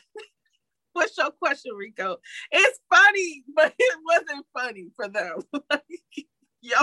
[0.94, 2.18] What's your question, Rico?
[2.52, 5.40] It's funny, but it wasn't funny for them.
[6.62, 6.78] Yo,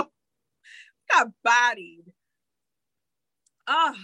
[1.11, 2.05] got bodied.
[3.67, 3.95] Ah.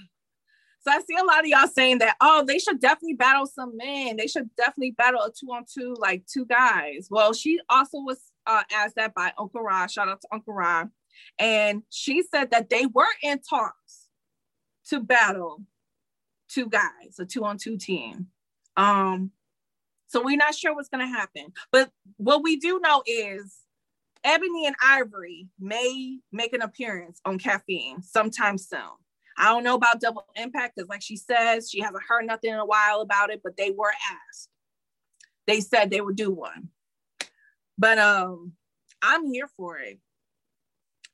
[0.82, 3.76] So I see a lot of y'all saying that, oh, they should definitely battle some
[3.76, 4.16] men.
[4.16, 7.10] They should definitely battle a two on two, like two guys.
[7.12, 9.88] Well, she also was uh, asked that by Uncle Ra.
[9.88, 10.86] Shout out to Uncle Ra.
[11.38, 14.08] And she said that they were in talks
[14.90, 15.64] to battle
[16.50, 18.28] two guys, a two on two team.
[18.76, 19.32] Um,
[20.08, 21.54] so we're not sure what's going to happen.
[21.72, 23.58] But what we do know is
[24.24, 28.80] Ebony and Ivory may make an appearance on Caffeine sometime soon.
[29.38, 32.58] I don't know about Double Impact because, like she says, she hasn't heard nothing in
[32.58, 34.50] a while about it, but they were asked.
[35.46, 36.70] They said they would do one.
[37.78, 38.54] But um,
[39.02, 40.00] I'm here for it.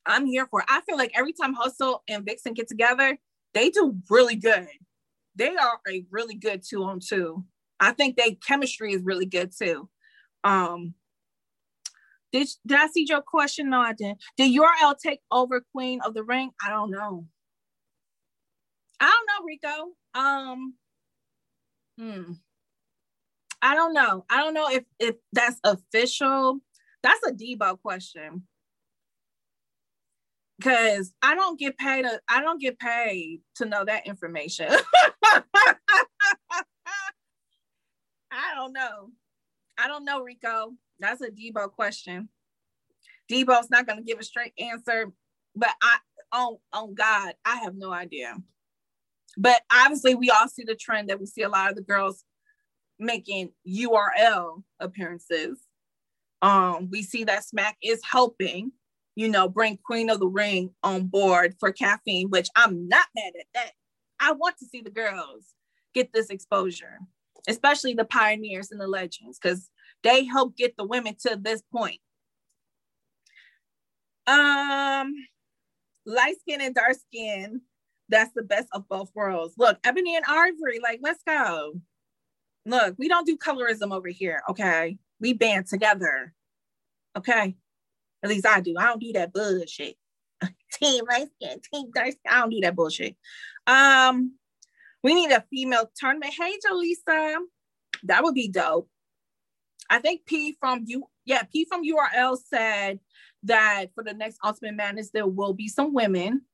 [0.06, 0.66] I'm here for it.
[0.68, 3.18] I feel like every time Hustle and Vixen get together,
[3.52, 4.68] they do really good
[5.36, 7.44] they are a really good two on two.
[7.80, 9.88] I think they chemistry is really good too.
[10.42, 10.94] Um,
[12.32, 13.70] did, did I see your question?
[13.70, 14.18] No, I didn't.
[14.36, 16.50] Did URL take over Queen of the Ring?
[16.64, 17.26] I don't know.
[19.00, 19.92] I don't know, Rico.
[20.14, 20.74] Um,
[21.98, 22.32] hmm.
[23.62, 24.24] I don't know.
[24.28, 26.60] I don't know if if that's official.
[27.02, 28.44] That's a Debo question
[30.64, 32.06] because I don't get paid.
[32.28, 34.70] I don't get paid to know that information.
[38.30, 39.10] I don't know.
[39.78, 40.72] I don't know, Rico.
[41.00, 42.28] That's a Debo question.
[43.30, 45.12] Debo's not going to give a straight answer,
[45.54, 45.96] but I
[46.32, 48.34] on on God, I have no idea.
[49.36, 52.24] But obviously, we all see the trend that we see a lot of the girls
[52.98, 55.58] making URL appearances.
[56.40, 58.72] Um, we see that Smack is helping
[59.16, 63.32] you know, bring Queen of the Ring on board for caffeine, which I'm not mad
[63.38, 63.72] at that.
[64.20, 65.54] I want to see the girls
[65.94, 66.98] get this exposure,
[67.48, 69.70] especially the pioneers and the legends, because
[70.02, 72.00] they help get the women to this point.
[74.26, 75.14] Um,
[76.06, 77.60] light skin and dark skin,
[78.08, 79.54] that's the best of both worlds.
[79.58, 81.74] Look, Ebony and Ivory, like, let's go.
[82.66, 84.98] Look, we don't do colorism over here, okay?
[85.20, 86.34] We band together,
[87.16, 87.56] okay?
[88.24, 88.74] At least I do.
[88.78, 89.96] I don't do that bullshit.
[90.72, 92.14] team light skin, team dark.
[92.26, 93.16] I don't do that bullshit.
[93.66, 94.32] Um,
[95.02, 96.32] we need a female tournament.
[96.32, 97.36] Hey, Jolisa,
[98.04, 98.88] that would be dope.
[99.90, 102.98] I think P from you, yeah, P from URL said
[103.42, 106.46] that for the next Ultimate Madness there will be some women.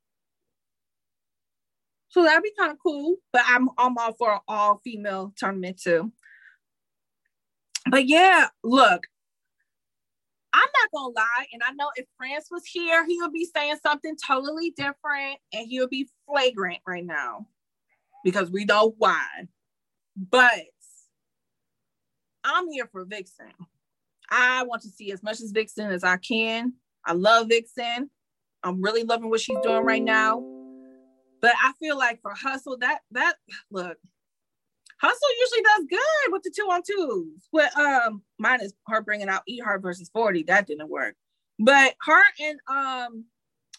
[2.09, 3.19] So that'd be kind of cool.
[3.33, 6.13] But I'm I'm all for all female tournament too.
[7.89, 9.07] But yeah, look,
[10.53, 13.77] I'm not gonna lie, and I know if France was here, he would be saying
[13.83, 17.47] something totally different and he would be flagrant right now
[18.25, 19.27] because we know why.
[20.17, 20.65] But
[22.45, 23.53] I'm here for Vixen.
[24.29, 26.75] I want to see as much as Vixen as I can.
[27.05, 28.11] I love Vixen.
[28.63, 30.43] I'm really loving what she's doing right now.
[31.41, 33.37] But I feel like for Hustle, that that
[33.71, 33.97] look,
[35.01, 37.49] Hustle usually does good with the two on twos.
[37.53, 40.45] But um, mine is her bringing out Eat Heart versus 40.
[40.45, 41.17] That didn't work.
[41.59, 43.25] But her and um,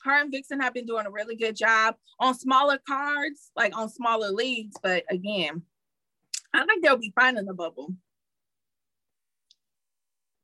[0.03, 3.89] her and Vixen have been doing a really good job on smaller cards, like on
[3.89, 4.75] smaller leagues.
[4.81, 5.61] But again,
[6.53, 7.93] I think they'll be fine in the bubble.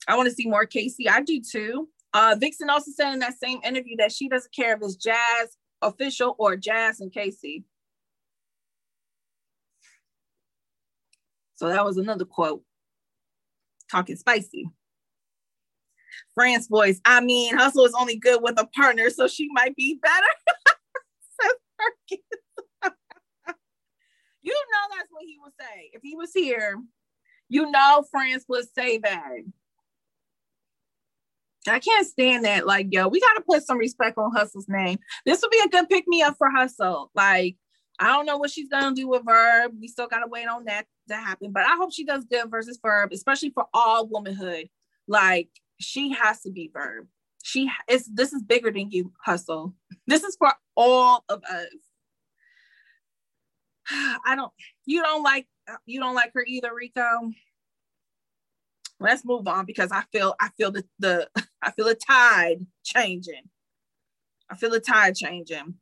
[0.07, 1.09] I want to see more Casey.
[1.09, 1.89] I do too.
[2.13, 5.57] Uh, Vixen also said in that same interview that she doesn't care if it's Jazz
[5.81, 7.65] official or Jazz and Casey.
[11.57, 12.63] So that was another quote.
[13.91, 14.69] Talking spicy.
[16.33, 17.01] France voice.
[17.03, 20.25] I mean, Hustle is only good with a partner, so she might be better.
[24.41, 25.89] you know that's what he would say.
[25.93, 26.79] If he was here,
[27.49, 29.37] you know France would say that.
[31.67, 32.65] I can't stand that.
[32.65, 34.99] Like, yo, we gotta put some respect on Hustle's name.
[35.25, 37.11] This would be a good pick me up for Hustle.
[37.13, 37.57] Like,
[37.99, 39.73] I don't know what she's gonna do with Verb.
[39.79, 41.51] We still gotta wait on that to happen.
[41.51, 44.69] But I hope she does good versus Verb, especially for all womanhood.
[45.07, 47.07] Like, she has to be Verb.
[47.43, 48.09] She is.
[48.13, 49.73] This is bigger than you, Hustle.
[50.05, 51.67] This is for all of us.
[53.89, 54.51] I don't.
[54.85, 55.47] You don't like.
[55.85, 57.31] You don't like her either, Rico
[58.99, 61.29] let's move on because I feel I feel the the
[61.61, 63.43] I feel the tide changing.
[64.49, 65.75] I feel the tide changing.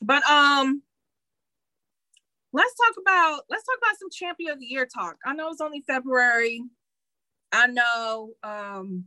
[0.00, 0.82] But um
[2.52, 5.16] let's talk about let's talk about some champion of the year talk.
[5.24, 6.62] I know it's only February.
[7.52, 9.06] I know um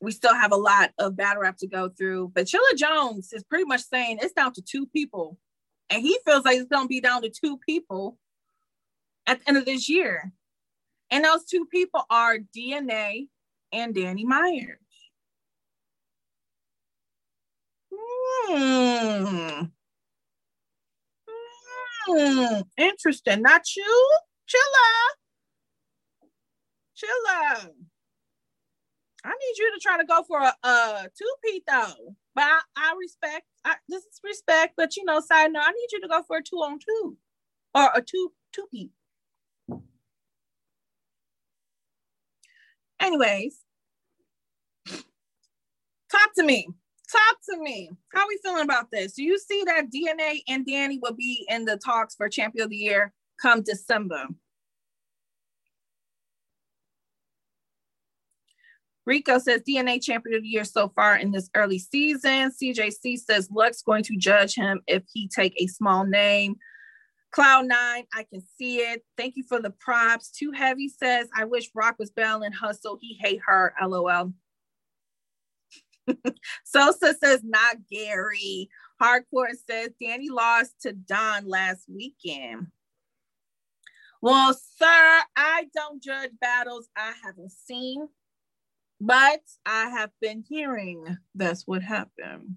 [0.00, 3.42] we still have a lot of battle rap to go through, but Chilla Jones is
[3.42, 5.38] pretty much saying it's down to two people.
[5.90, 8.18] And he feels like it's gonna be down to two people
[9.26, 10.32] at the end of this year.
[11.10, 13.28] And those two people are DNA
[13.72, 14.78] and Danny Myers.
[17.90, 19.64] Hmm.
[22.08, 22.62] Hmm.
[22.78, 23.42] Interesting.
[23.42, 24.10] Not you?
[24.48, 24.88] Chilla.
[26.96, 27.70] Chilla.
[29.24, 32.14] I need you to try to go for a, a two-peat though.
[32.34, 35.88] But I, I respect, I, this is respect, but you know, side note, I need
[35.92, 37.16] you to go for a two on two
[37.74, 38.90] or a two two-peat.
[43.00, 43.60] Anyways,
[46.10, 46.68] talk to me.
[47.10, 47.90] Talk to me.
[48.12, 49.14] How are we feeling about this?
[49.14, 52.70] Do you see that DNA and Danny will be in the talks for Champion of
[52.70, 54.26] the Year come December?
[59.08, 62.52] Rico says DNA champion of the year so far in this early season.
[62.52, 66.56] CJC says Lux going to judge him if he take a small name.
[67.30, 69.02] Cloud nine, I can see it.
[69.16, 70.30] Thank you for the props.
[70.30, 72.98] Too heavy says, I wish Roc was Bell and Hustle.
[73.00, 73.72] He hate her.
[73.82, 74.34] LOL.
[76.64, 78.68] Sosa says, not Gary.
[79.00, 82.68] Hardcore says, Danny lost to Don last weekend.
[84.20, 88.08] Well, sir, I don't judge battles I haven't seen,
[89.00, 92.56] but I have been hearing that's what happened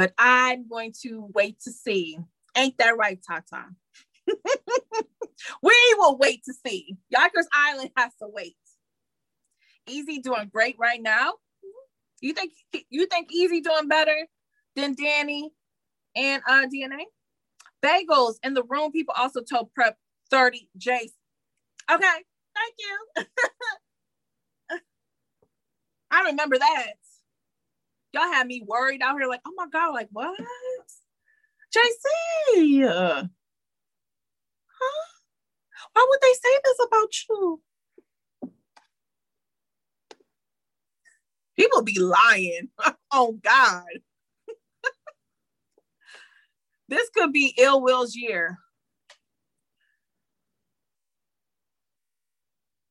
[0.00, 2.18] but I'm going to wait to see.
[2.56, 3.66] Ain't that right, Tata?
[5.62, 6.96] we will wait to see.
[7.10, 8.56] Yonkers Island has to wait.
[9.90, 11.34] Easy doing great right now.
[12.20, 12.52] You think
[12.90, 14.26] you think Easy doing better
[14.76, 15.50] than Danny
[16.16, 17.04] and uh DNA?
[17.82, 18.92] Bagels in the room.
[18.92, 19.96] People also told Prep
[20.30, 21.12] 30 Jace.
[21.90, 22.24] Okay,
[22.54, 23.24] thank you.
[26.10, 26.94] I remember that
[28.12, 30.38] y'all had me worried out here, like, oh my God, like what?
[31.74, 32.82] JC.
[32.82, 33.28] Huh?
[35.92, 37.60] Why would they say this about you?
[41.60, 42.70] People be lying.
[43.12, 43.84] oh God.
[46.88, 48.56] this could be ill will's year.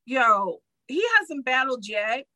[0.06, 2.26] Yo, he hasn't battled yet,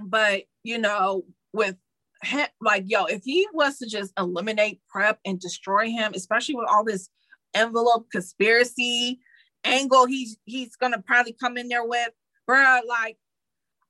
[0.00, 1.74] but you know, with
[2.22, 6.68] him, like, yo, if he was to just eliminate prep and destroy him, especially with
[6.70, 7.08] all this
[7.54, 9.18] envelope conspiracy
[9.64, 12.10] angle he's he's gonna probably come in there with,
[12.46, 13.16] bro, like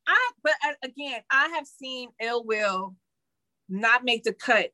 [0.07, 2.95] I but uh, again, I have seen ill will
[3.69, 4.71] not make the cut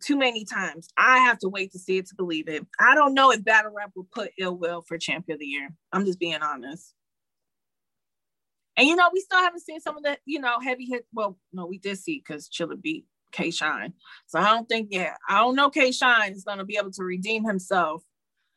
[0.00, 0.88] too many times.
[0.96, 2.66] I have to wait to see it to believe it.
[2.80, 5.70] I don't know if Battle Rap will put ill will for champion of the year.
[5.92, 6.94] I'm just being honest.
[8.76, 11.06] And you know, we still haven't seen some of the, you know, heavy hit.
[11.12, 13.94] Well, no, we did see because Chilla beat K Shine.
[14.26, 17.04] So I don't think, yeah, I don't know K Shine is gonna be able to
[17.04, 18.04] redeem himself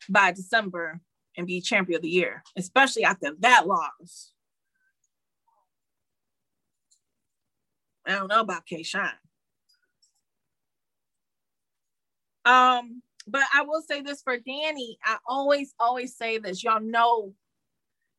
[0.09, 1.01] by December
[1.37, 4.31] and be champion of the year, especially after that loss.
[8.05, 9.09] I don't know about K Shine.
[12.45, 14.97] Um, but I will say this for Danny.
[15.03, 16.63] I always, always say this.
[16.63, 17.33] Y'all know,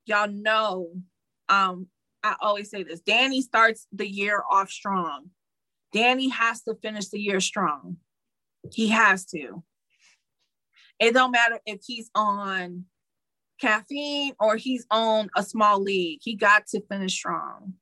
[0.07, 0.91] y'all know.
[1.49, 1.89] Um,
[2.23, 3.01] I always say this.
[3.01, 5.31] Danny starts the year off strong.
[5.93, 7.97] Danny has to finish the year strong.
[8.71, 9.63] He has to.
[11.01, 12.85] It don't matter if he's on
[13.61, 16.21] caffeine or he's on a small league.
[16.23, 17.75] He got to finish strong.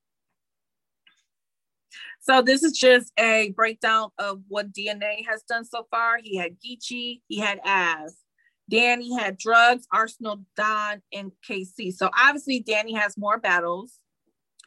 [2.30, 6.18] So this is just a breakdown of what DNA has done so far.
[6.22, 8.12] He had Geechee, he had Av.
[8.70, 11.92] Danny had drugs, Arsenal, Don, and KC.
[11.92, 13.94] So obviously Danny has more battles.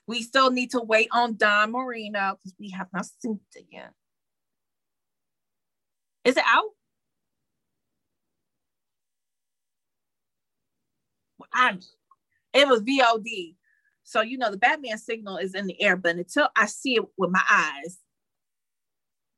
[0.07, 3.91] We still need to wait on Don Marino because we have not seen it yet.
[6.26, 6.72] Is it out?
[11.53, 11.78] I,
[12.53, 13.55] it was VOD.
[14.04, 17.06] So, you know, the Batman signal is in the air, but until I see it
[17.18, 17.99] with my eyes,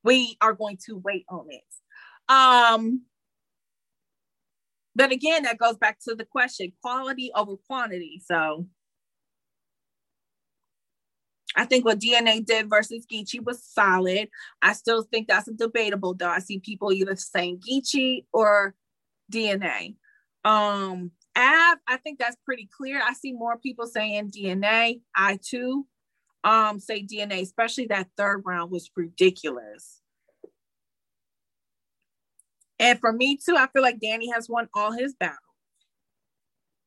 [0.03, 2.32] we are going to wait on it.
[2.32, 3.03] Um,
[4.95, 8.22] but again, that goes back to the question quality over quantity.
[8.26, 8.68] So
[11.55, 14.30] I think what DNA did versus Geechee was solid.
[14.61, 16.30] I still think that's a debatable though.
[16.30, 18.76] I see people either saying Geechee or
[19.32, 19.95] DNA.
[20.43, 23.01] Um, Av, I think that's pretty clear.
[23.03, 25.01] I see more people saying DNA.
[25.15, 25.86] I too
[26.43, 30.01] um say DNA, especially that third round was ridiculous.
[32.79, 35.39] And for me too, I feel like Danny has won all his battles.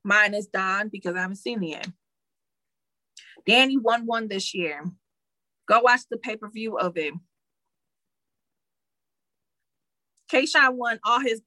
[0.04, 1.92] Mine is Don because I haven't seen the end.
[3.46, 4.84] Danny won one this year.
[5.66, 7.14] Go watch the pay-per-view of it.
[10.30, 11.42] K-Shine won all his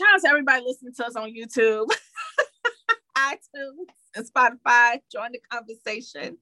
[0.00, 1.86] shout out to everybody listening to us on YouTube,
[3.16, 3.86] iTunes,
[4.16, 5.00] and Spotify.
[5.12, 6.38] Join the conversation.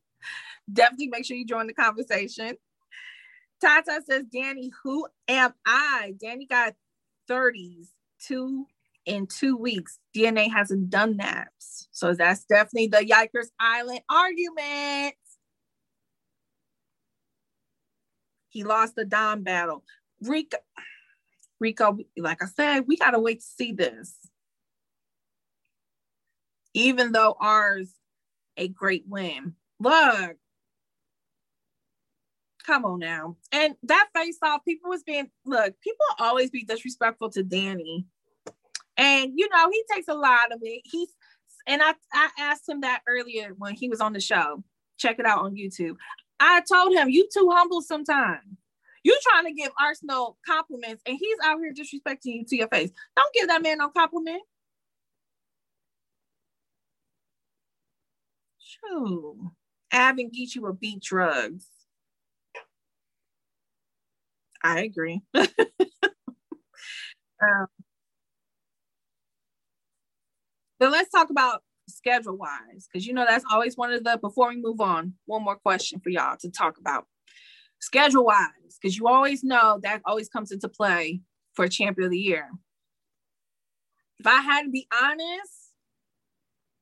[0.73, 2.57] Definitely make sure you join the conversation.
[3.61, 6.15] Tata says, Danny, who am I?
[6.21, 6.75] Danny got
[7.29, 7.89] 30s,
[8.25, 8.67] two
[9.05, 9.99] in two weeks.
[10.15, 11.49] DNA hasn't done that.
[11.59, 15.17] So that's definitely the Yikers Island argument.
[18.51, 19.83] He lost the Dom battle.
[20.21, 20.59] Rika,
[21.61, 24.17] Rico, like I said, we got to wait to see this.
[26.75, 27.93] Even though ours
[28.57, 29.55] a great win.
[29.81, 30.37] Look,
[32.67, 33.37] come on now.
[33.53, 38.07] And that face off, people was being look, people always be disrespectful to Danny.
[38.97, 40.83] And you know, he takes a lot of it.
[40.85, 41.09] He's
[41.67, 44.65] and I, I asked him that earlier when he was on the show.
[44.99, 45.97] Check it out on YouTube.
[46.41, 48.59] I told him, you too humble sometimes.
[49.05, 52.91] You trying to give Arsenal compliments and he's out here disrespecting you to your face.
[53.17, 54.43] Don't give that man no compliment.
[58.59, 59.51] Shoo.
[59.93, 61.67] Av and Geechee will beat drugs.
[64.63, 65.23] I agree.
[65.35, 65.47] um,
[70.79, 74.19] but let's talk about schedule wise, because you know that's always one of the.
[74.19, 77.07] Before we move on, one more question for y'all to talk about
[77.81, 81.21] schedule wise, because you always know that always comes into play
[81.55, 82.49] for champion of the year.
[84.19, 85.73] If I had to be honest,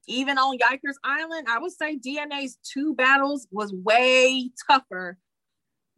[0.09, 5.19] even on Yikers Island, I would say DNA's two battles was way tougher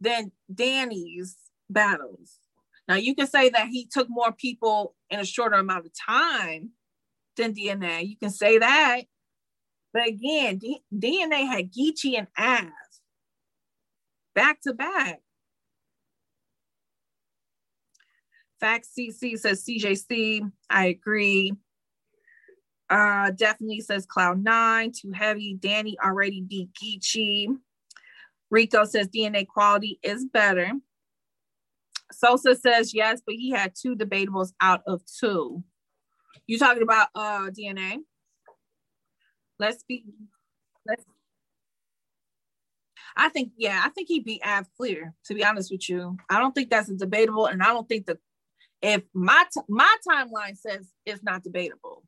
[0.01, 1.37] than Danny's
[1.69, 2.39] battles.
[2.87, 6.71] Now you can say that he took more people in a shorter amount of time
[7.37, 8.07] than DNA.
[8.07, 9.01] You can say that.
[9.93, 12.71] But again, D- DNA had Geechee and Av
[14.39, 15.19] back to back.
[18.61, 20.49] Fact CC says CJC.
[20.69, 21.51] I agree.
[22.89, 25.55] Uh, definitely says Cloud Nine, too heavy.
[25.59, 27.47] Danny already beat Geechee.
[28.49, 30.71] Rico says DNA quality is better.
[32.13, 35.65] Sosa says yes, but he had two debatables out of two.
[36.47, 37.97] You talking about uh DNA?
[39.59, 40.05] Let's be
[40.87, 41.03] let's
[43.15, 46.17] I think yeah, I think he beat Av clear, to be honest with you.
[46.29, 48.17] I don't think that's debatable, and I don't think that
[48.81, 52.03] if my t- my timeline says it's not debatable.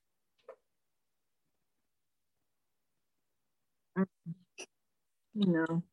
[3.97, 4.05] Mm.
[5.33, 5.83] You know,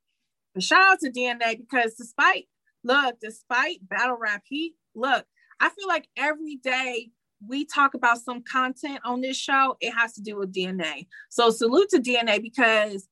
[0.54, 2.46] but shout out to DNA because despite
[2.84, 5.26] look, despite battle rap, he look.
[5.60, 7.10] I feel like every day
[7.46, 11.06] we talk about some content on this show, it has to do with DNA.
[11.28, 13.08] So salute to DNA because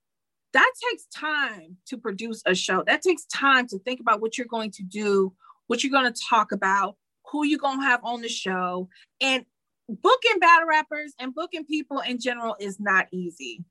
[0.57, 2.82] that takes time to produce a show.
[2.86, 5.34] That takes time to think about what you're going to do,
[5.66, 6.96] what you're going to talk about,
[7.30, 8.88] who you're going to have on the show.
[9.20, 9.44] And
[9.86, 13.64] booking battle rappers and booking people in general is not easy.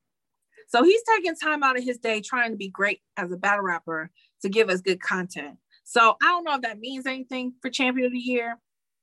[0.67, 3.65] So he's taking time out of his day trying to be great as a battle
[3.65, 4.11] rapper
[4.43, 5.57] to give us good content.
[5.83, 8.59] So I don't know if that means anything for champion of the year,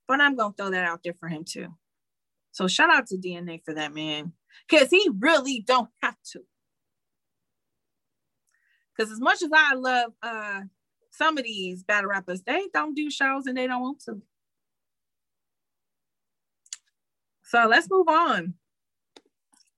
[0.06, 1.68] but I'm gonna throw that out there for him too.
[2.52, 4.32] So shout out to DNA for that man,
[4.68, 6.40] because he really don't have to.
[8.96, 10.62] Because as much as I love uh
[11.10, 14.22] some of these battle rappers, they don't do shows and they don't want to.
[17.44, 18.54] So let's move on.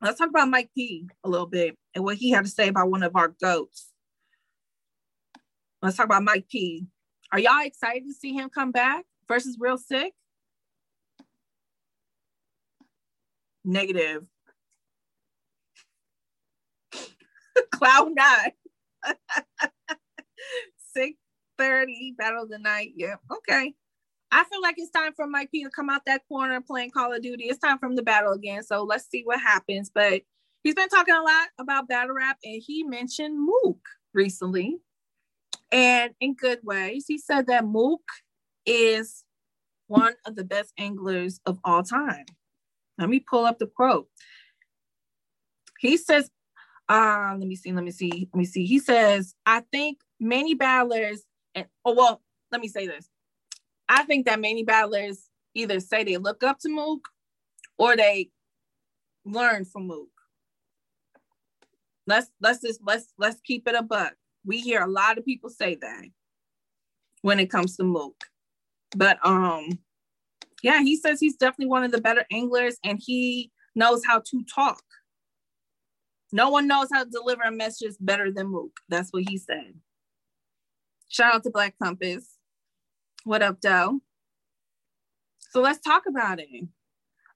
[0.01, 2.91] Let's talk about Mike P a little bit and what he had to say about
[2.91, 3.91] one of our goats.
[5.83, 6.87] Let's talk about Mike P.
[7.33, 10.13] Are y'all excited to see him come back versus Real Sick?
[13.65, 14.25] Negative.
[17.73, 18.53] Cloud nine.
[20.97, 22.93] 6:30 battle of the night.
[22.97, 23.21] Yep.
[23.33, 23.75] Okay.
[24.31, 27.13] I feel like it's time for Mike P to come out that corner playing Call
[27.13, 27.45] of Duty.
[27.45, 28.65] It's time for him to battle again.
[28.65, 29.91] So let's see what happens.
[29.95, 30.23] But
[30.65, 33.79] he's been talking a lot about battle rap and he mentioned Mook
[34.13, 34.79] recently.
[35.71, 38.03] And in good ways, he said that Mook
[38.67, 39.25] is
[39.87, 42.27] one of the best anglers of all time.
[42.99, 44.09] Let me pull up the quote.
[45.79, 46.31] He says,
[46.89, 48.67] uh, let me see, let me see, let me see.
[48.67, 51.23] He says, I think many battlers,
[51.55, 52.23] and oh well,
[52.53, 53.09] let me say this.
[53.89, 57.09] I think that many battlers either say they look up to Mook
[57.79, 58.31] or they
[59.25, 60.09] learn from Mook.
[62.07, 64.15] Let's let's just let's let's keep it a buck.
[64.45, 66.05] We hear a lot of people say that
[67.23, 68.25] when it comes to Mook.
[68.97, 69.79] But um
[70.63, 74.45] yeah, he says he's definitely one of the better anglers and he knows how to
[74.55, 74.83] talk.
[76.35, 78.81] No one knows how to deliver a message better than Mook.
[78.89, 79.73] That's what he said.
[81.09, 82.29] Shout out to Black Compass.
[83.23, 84.01] What up, Doe?
[85.53, 86.49] So let's talk about it.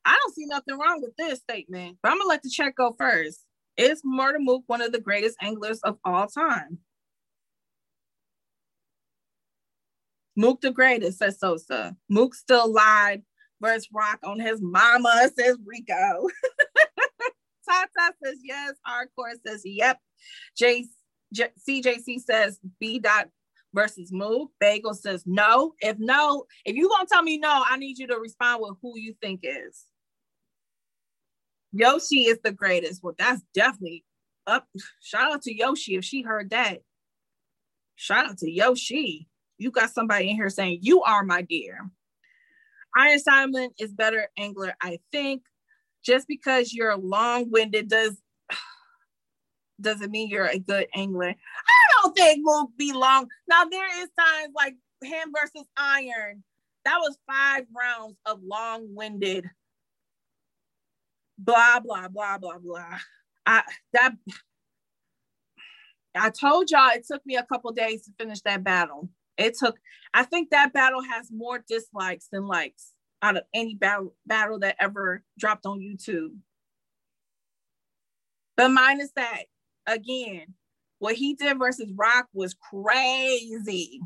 [0.05, 2.97] I don't see nothing wrong with this statement, but I'm gonna let the check go
[2.99, 3.45] first.
[3.77, 6.79] Is Murder Mook one of the greatest anglers of all time?
[10.35, 11.95] Mook the greatest, says Sosa.
[12.09, 13.23] Mook still lied
[13.61, 16.27] versus Roc on his mama, says Rico.
[17.69, 18.75] Tata says yes.
[18.87, 19.99] Hardcore says yep.
[20.57, 20.87] J-
[21.33, 23.29] J- CJC says B dot
[23.75, 24.51] versus Mook.
[24.61, 25.75] Bagel says no.
[25.81, 28.99] If no, if you gonna tell me no, I need you to respond with who
[28.99, 29.85] you think is.
[31.73, 33.03] Yoshi is the greatest.
[33.03, 34.05] Well, that's definitely
[34.47, 34.67] up.
[35.01, 36.79] Shout out to Yoshi if she heard that.
[37.97, 39.29] Shout out to Yoshi.
[39.59, 41.91] You got somebody in here saying you are my dear.
[42.97, 45.43] Iron Solomon is better angler, I think.
[46.09, 48.17] Just because you're long-winded does
[49.81, 51.29] doesn't mean you're a good angler.
[51.29, 53.29] I don't think we'll be long.
[53.47, 56.43] Now there is times like him versus Iron.
[56.87, 59.51] That was five rounds of long-winded
[61.37, 62.99] blah blah blah blah blah.
[63.45, 64.15] I that
[66.15, 69.11] I told y'all it took me a couple days to finish that battle.
[69.37, 69.77] It took
[70.15, 74.77] I think that battle has more dislikes than likes out of any battle battle that
[74.79, 76.37] ever dropped on YouTube.
[78.57, 79.45] But minus that,
[79.87, 80.55] again,
[80.99, 84.01] what he did versus Roc was crazy.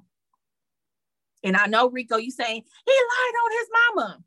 [1.44, 4.24] And I know Rico, you saying he lied on his mama.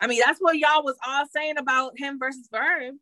[0.00, 2.94] I mean, that's what y'all was all saying about him versus Verb.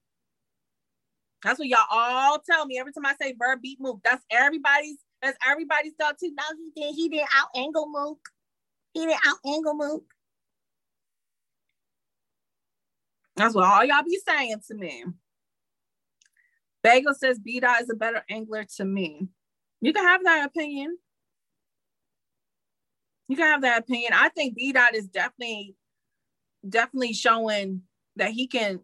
[1.44, 4.00] That's what y'all all tell me every time I say Verb beat Mook.
[4.04, 4.98] That's everybody's.
[5.22, 6.32] That's everybody's thought too.
[6.36, 6.94] No, he did.
[6.94, 8.18] He did out angle Mook.
[8.94, 10.04] He did out angle Mook.
[13.36, 15.04] That's what all y'all be saying to me.
[16.82, 19.28] Bagel says B Dot is a better angler to me.
[19.80, 20.98] You can have that opinion.
[23.28, 24.12] You can have that opinion.
[24.14, 25.76] I think B Dot is definitely,
[26.68, 27.82] definitely showing
[28.16, 28.80] that he can.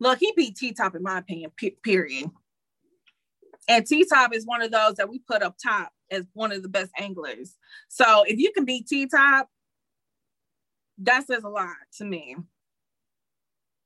[0.00, 1.50] Look, he beat T Top in my opinion.
[1.82, 2.30] period.
[3.68, 6.62] And T Top is one of those that we put up top as one of
[6.62, 7.56] the best anglers.
[7.88, 9.48] So if you can beat T Top,
[10.98, 12.36] that says a lot to me.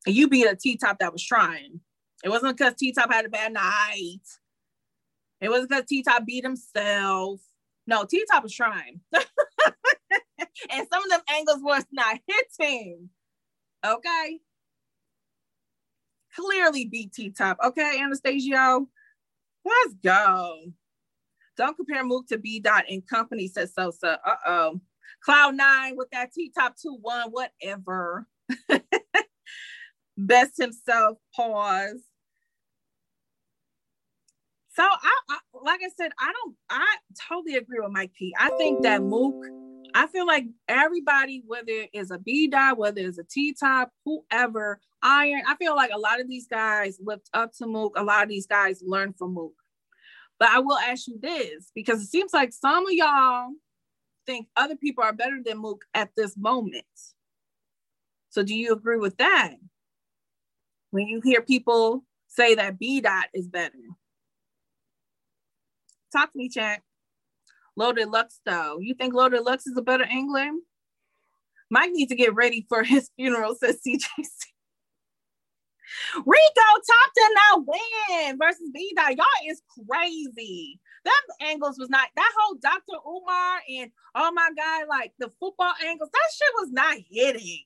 [0.07, 1.81] And you beat a T Top that was trying.
[2.25, 4.21] It wasn't because T Top had a bad night.
[5.41, 7.41] It wasn't because T Top beat himself.
[7.87, 9.01] No, T Top was trying.
[9.13, 13.09] and some of them angles was not hitting.
[13.85, 14.39] Okay.
[16.35, 17.59] Clearly beat T Top.
[17.63, 18.89] Okay, Anastasio,
[19.65, 20.73] let's go.
[21.57, 24.19] Don't compare Mook to B Dot and company, said Sosa.
[24.25, 24.81] Uh oh.
[25.25, 28.27] Cloud nine with that T Top 2 1, whatever.
[30.17, 32.03] Best himself, pause.
[34.75, 36.97] So I, I, like I said, I don't I
[37.29, 38.35] totally agree with Mike P.
[38.39, 39.45] I think that Mook,
[39.95, 44.81] I feel like everybody, whether it's a B dot, whether it's a T top, whoever,
[45.03, 47.95] iron, I feel like a lot of these guys looked up to Mook.
[47.97, 49.55] A lot of these guys learned from Mook.
[50.39, 53.51] But I will ask you this because it seems like some of y'all
[54.27, 56.85] think other people are better than Mook at this moment.
[58.31, 59.55] So do you agree with that?
[60.91, 63.79] When you hear people say that B dot is better.
[66.13, 66.83] Talk to me, chat.
[67.77, 68.79] Loaded Lux, though.
[68.81, 70.49] You think Loaded Lux is a better angler?
[71.71, 74.53] Mike needs to get ready for his funeral, says CJC.
[76.15, 79.17] Rico top to now win versus B Dot.
[79.17, 80.81] Y'all is crazy.
[81.05, 82.99] Them angles was not that whole Dr.
[83.07, 87.65] Umar and oh my god, like the football angles, that shit was not hitting.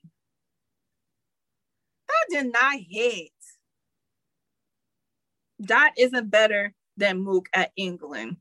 [2.07, 3.31] That did not hit.
[5.61, 8.37] Dot isn't better than Mook at England.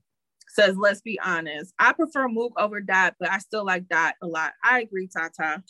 [0.59, 1.75] Says, let's be honest.
[1.79, 4.55] I prefer Mook over Dot, but I still like Dot a lot.
[4.65, 5.63] I agree, Tata.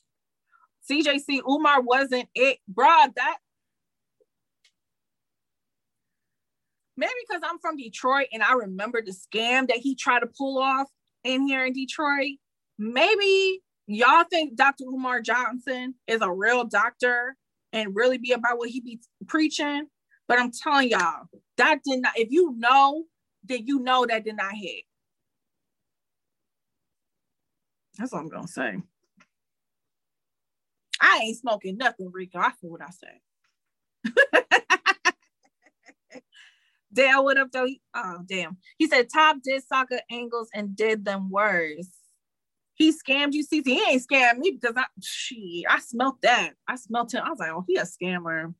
[0.89, 3.13] CJC Umar wasn't it, bruh.
[3.17, 3.39] That
[6.97, 10.63] maybe because I'm from Detroit and I remember the scam that he tried to pull
[10.63, 10.89] off
[11.25, 12.37] in here in Detroit.
[12.79, 14.85] Maybe y'all think Dr.
[14.85, 17.35] Umar Johnson is a real doctor
[17.73, 19.87] and really be about what he be preaching.
[20.29, 21.25] But I'm telling y'all,
[21.57, 23.05] that did not, if you know,
[23.47, 24.85] then you know that did not hit.
[27.99, 28.77] That's all I'm gonna say.
[31.01, 32.39] I ain't smoking nothing, Rico.
[32.39, 33.21] I feel what I say.
[36.93, 37.67] Dale, what up though?
[37.67, 38.57] He, oh, damn.
[38.79, 41.91] He said Top did soccer angles and did them worse.
[42.75, 43.67] He scammed you, CC.
[43.67, 46.53] He ain't scammed me because I, she, I smelt that.
[46.69, 47.23] I smelt him.
[47.25, 48.55] I was like, oh, he a scammer.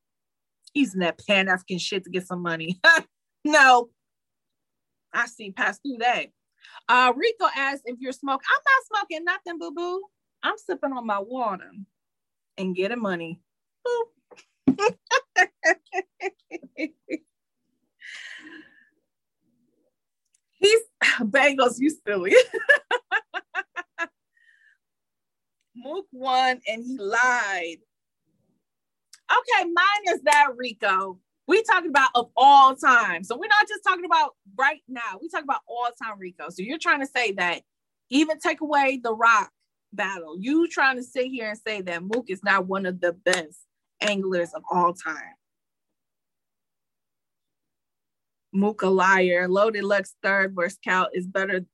[0.73, 2.81] He's in that Pan African shit to get some money.
[3.45, 3.91] no,
[5.17, 6.27] I see past through that.
[6.89, 8.47] Uh, Rico asked if you're smoking.
[8.49, 10.03] I'm not smoking nothing, boo boo.
[10.43, 11.71] I'm sipping on my water
[12.59, 13.41] and getting money.
[20.53, 20.81] He's
[21.21, 22.35] Bengals, you silly.
[25.77, 27.79] Mook won and he lied.
[29.31, 31.19] Okay, mine is that Rico.
[31.49, 33.23] We talking about of all time.
[33.23, 35.19] So we're not just talking about right now.
[35.21, 36.49] We talk about all time Rico.
[36.51, 37.63] So you're trying to say that
[38.11, 39.51] even take away the Roc
[39.93, 43.13] battle, you trying to sit here and say that Mook is not one of the
[43.13, 43.61] best
[44.01, 45.35] anglers of all time.
[48.53, 49.49] Mook a liar.
[49.49, 51.65] Loaded Lux third versus Cal is better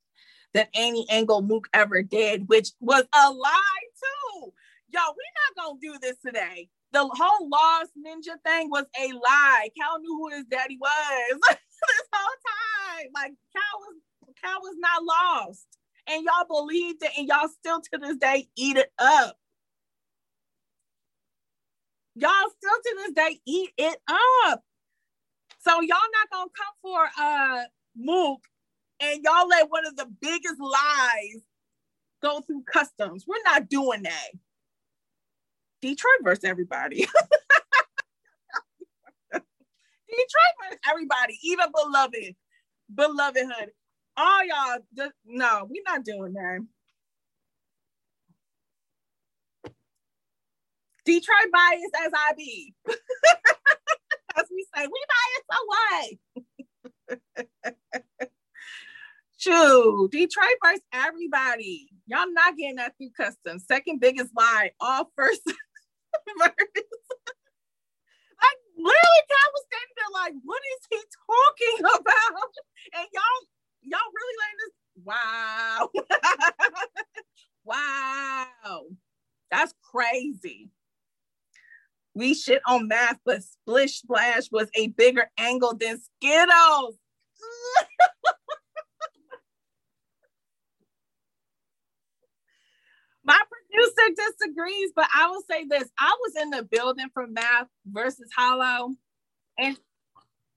[0.53, 4.53] than any angle Mook ever did, which was a lie too.
[4.89, 9.69] Yo, we're not gonna do this today the whole lost ninja thing was a lie.
[9.79, 13.09] Cal knew who his daddy was this whole time.
[13.13, 13.95] Like Cal was
[14.41, 15.67] Cal was not lost.
[16.07, 19.37] And y'all believed it, and y'all still to this day eat it up.
[22.15, 23.97] Y'all still to this day eat it
[24.45, 24.63] up.
[25.59, 27.63] So y'all not gonna come for uh
[27.95, 28.41] Mook
[28.99, 31.41] and y'all let one of the biggest lies
[32.21, 33.25] go through customs.
[33.27, 34.29] We're not doing that.
[35.83, 36.99] Detroit versus everybody.
[39.33, 42.35] Detroit versus everybody, even beloved,
[42.95, 43.67] belovedhood.
[44.15, 44.77] All y'all,
[45.25, 46.65] no, we're not doing that.
[51.03, 52.73] Detroit bias as I be.
[52.87, 55.45] as we say, we bias
[57.11, 57.19] away.
[59.37, 61.89] Shoot, Detroit versus everybody.
[62.07, 63.65] Y'all not getting that through customs.
[63.67, 65.41] Second biggest lie, all first
[66.39, 66.55] like
[68.77, 72.51] literally Cal was standing there like, what is he talking about?
[72.95, 73.41] And y'all,
[73.81, 75.89] y'all really letting this wow.
[77.65, 78.83] wow.
[79.51, 80.69] That's crazy.
[82.15, 86.95] We shit on math, but Splish Splash was a bigger angle than Skittles.
[93.23, 93.39] My
[93.73, 98.29] producer disagrees, but I will say this: I was in the building for math versus
[98.37, 98.91] hollow,
[99.59, 99.77] and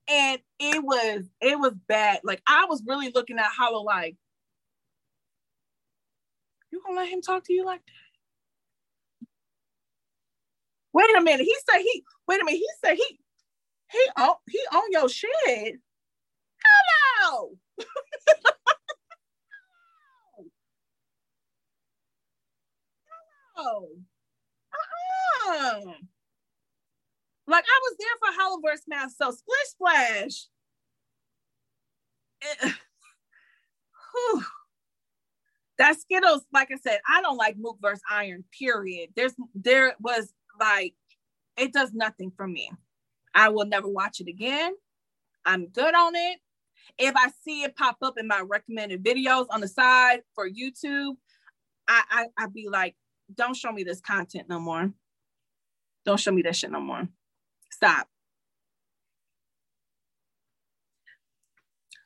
[0.08, 2.20] and it was it was bad.
[2.24, 4.16] Like I was really looking at hollow like,
[6.72, 7.92] you gonna let him talk to you like that?
[10.94, 11.44] Wait a minute.
[11.44, 12.04] He said he.
[12.28, 12.58] Wait a minute.
[12.58, 13.20] He said he.
[13.92, 15.76] He on he on your shit.
[16.64, 17.52] Hello.
[25.48, 25.92] Uh-uh.
[27.48, 30.46] Like I was there for Halliburton Smash, so Splish Splash.
[34.12, 34.44] Whew.
[35.78, 38.44] that Skittles, like I said, I don't like Mook versus Iron.
[38.59, 39.11] Period.
[39.14, 40.94] There's there was like
[41.57, 42.70] it does nothing for me.
[43.34, 44.72] I will never watch it again.
[45.44, 46.38] I'm good on it.
[46.98, 51.16] If I see it pop up in my recommended videos on the side for YouTube,
[51.86, 52.96] I, I I'd be like,
[53.35, 54.93] don't show me this content no more.
[56.05, 57.09] Don't show me that shit no more.
[57.70, 58.09] Stop.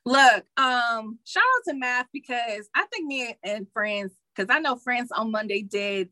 [0.06, 4.76] Look, um, shout out to Math because I think me and friends, because I know
[4.76, 6.08] friends on Monday did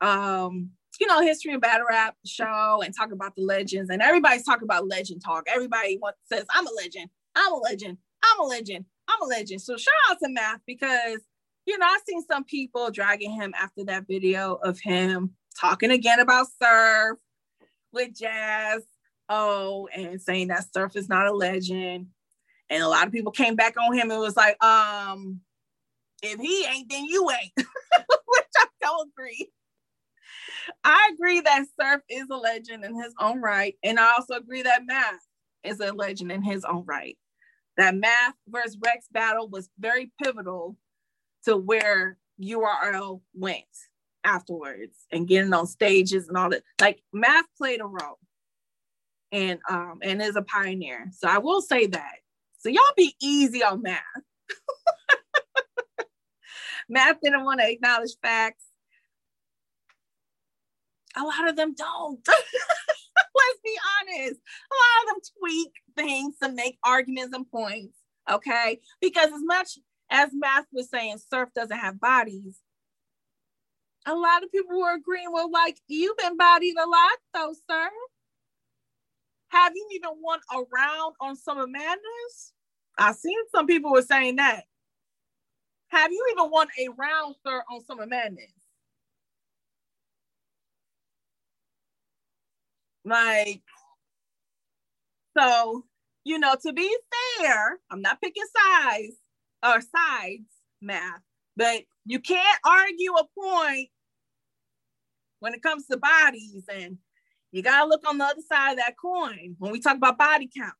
[0.00, 4.44] um, you know, history of battle rap show and talk about the legends, and everybody's
[4.44, 5.44] talking about legend talk.
[5.48, 9.62] Everybody wants says, I'm a legend, I'm a legend, I'm a legend, I'm a legend.
[9.62, 11.20] So shout out to Math because
[11.66, 16.20] you know, I've seen some people dragging him after that video of him talking again
[16.20, 17.18] about surf
[17.92, 18.82] with Jazz.
[19.28, 22.08] Oh, and saying that surf is not a legend.
[22.68, 25.40] And a lot of people came back on him and was like, um,
[26.22, 27.52] if he ain't, then you ain't.
[27.56, 29.50] Which I don't agree.
[30.84, 33.76] I agree that Surf is a legend in his own right.
[33.82, 35.20] And I also agree that Math
[35.64, 37.18] is a legend in his own right.
[37.76, 40.76] That Math versus Rex battle was very pivotal
[41.44, 43.64] to where URL went
[44.24, 46.62] afterwards and getting on stages and all that.
[46.80, 48.18] Like Math played a role
[49.30, 51.10] and um and is a pioneer.
[51.12, 52.16] So I will say that.
[52.58, 54.02] So y'all be easy on Math.
[56.88, 58.64] Math didn't want to acknowledge facts.
[61.16, 62.20] A lot of them don't.
[62.26, 64.40] Let's be honest.
[64.40, 67.98] A lot of them tweak things to make arguments and points.
[68.30, 68.80] Okay.
[69.00, 69.78] Because as much
[70.12, 72.58] as Math was saying, surf doesn't have bodies,
[74.06, 77.88] a lot of people were agreeing, well, like, you've been bodied a lot, though, sir.
[79.48, 82.52] Have you even won a round on Summer Madness?
[82.98, 84.64] I seen some people were saying that.
[85.88, 88.52] Have you even won a round, sir, on Summer Madness?
[93.04, 93.62] Like,
[95.38, 95.84] so,
[96.24, 96.94] you know, to be
[97.38, 99.14] fair, I'm not picking sides
[99.62, 100.48] or sides
[100.80, 101.20] math,
[101.56, 103.88] but you can't argue a point
[105.40, 106.64] when it comes to bodies.
[106.72, 106.98] And
[107.50, 110.18] you got to look on the other side of that coin when we talk about
[110.18, 110.76] body counts.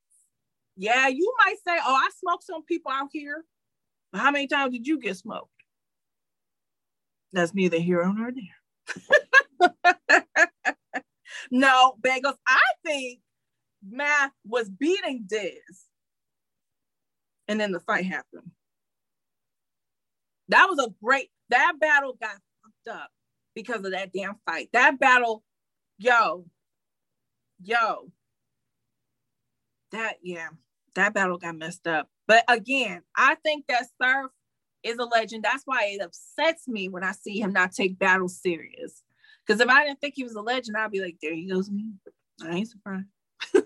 [0.77, 3.45] Yeah, you might say, oh, I smoked some people out here.
[4.11, 5.49] But how many times did you get smoked?
[7.33, 9.75] That's neither here nor there.
[11.51, 13.21] no, Bagels, I think
[13.89, 15.87] Math was beating Diz.
[17.49, 18.51] And then the fight happened.
[20.53, 23.11] That was a great, that battle got fucked up
[23.55, 24.69] because of that damn fight.
[24.75, 25.43] That battle,
[25.97, 26.45] yo,
[27.63, 28.13] yo,
[29.93, 30.49] that, yeah,
[30.95, 32.11] that battle got messed up.
[32.29, 34.31] But again, I think that Surf
[34.83, 35.43] is a legend.
[35.43, 39.03] That's why it upsets me when I see him not take battles serious.
[39.47, 41.71] Because if I didn't think he was a legend, I'd be like, there he goes
[41.71, 41.93] me.
[42.43, 43.07] I ain't surprised.
[43.55, 43.65] but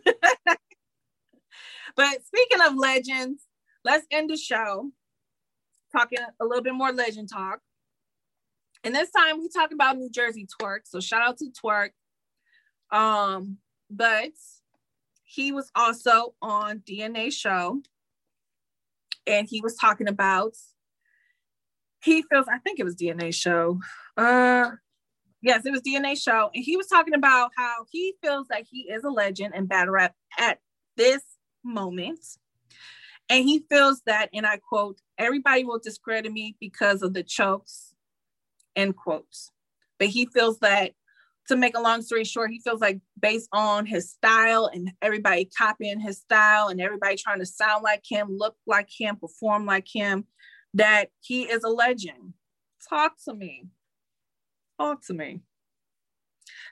[2.24, 3.42] speaking of legends,
[3.84, 4.92] let's end the show
[5.96, 7.60] talking a little bit more legend talk.
[8.84, 10.80] And this time we talk about New Jersey Twork.
[10.84, 11.90] So shout out to Twork.
[12.90, 13.58] Um,
[13.90, 14.32] but
[15.24, 17.80] he was also on DNA show
[19.26, 20.54] and he was talking about
[22.02, 23.80] he feels I think it was DNA show.
[24.16, 24.72] Uh
[25.42, 26.50] yes, it was DNA show.
[26.54, 29.94] And he was talking about how he feels that he is a legend in battle
[29.94, 30.60] rap at
[30.96, 31.22] this
[31.64, 32.20] moment.
[33.28, 37.94] And he feels that, and I quote, everybody will discredit me because of the chokes,
[38.74, 39.50] end quotes.
[39.98, 40.92] But he feels that,
[41.48, 45.48] to make a long story short, he feels like based on his style and everybody
[45.56, 49.86] copying his style and everybody trying to sound like him, look like him, perform like
[49.92, 50.24] him,
[50.74, 52.34] that he is a legend.
[52.88, 53.68] Talk to me.
[54.78, 55.40] Talk to me.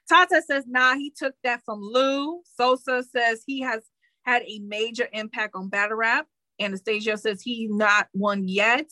[0.08, 2.42] Tata says, nah, he took that from Lou.
[2.44, 3.82] Sosa says he has
[4.22, 6.26] had a major impact on battle rap.
[6.60, 8.90] Anastasia says he's not one yet.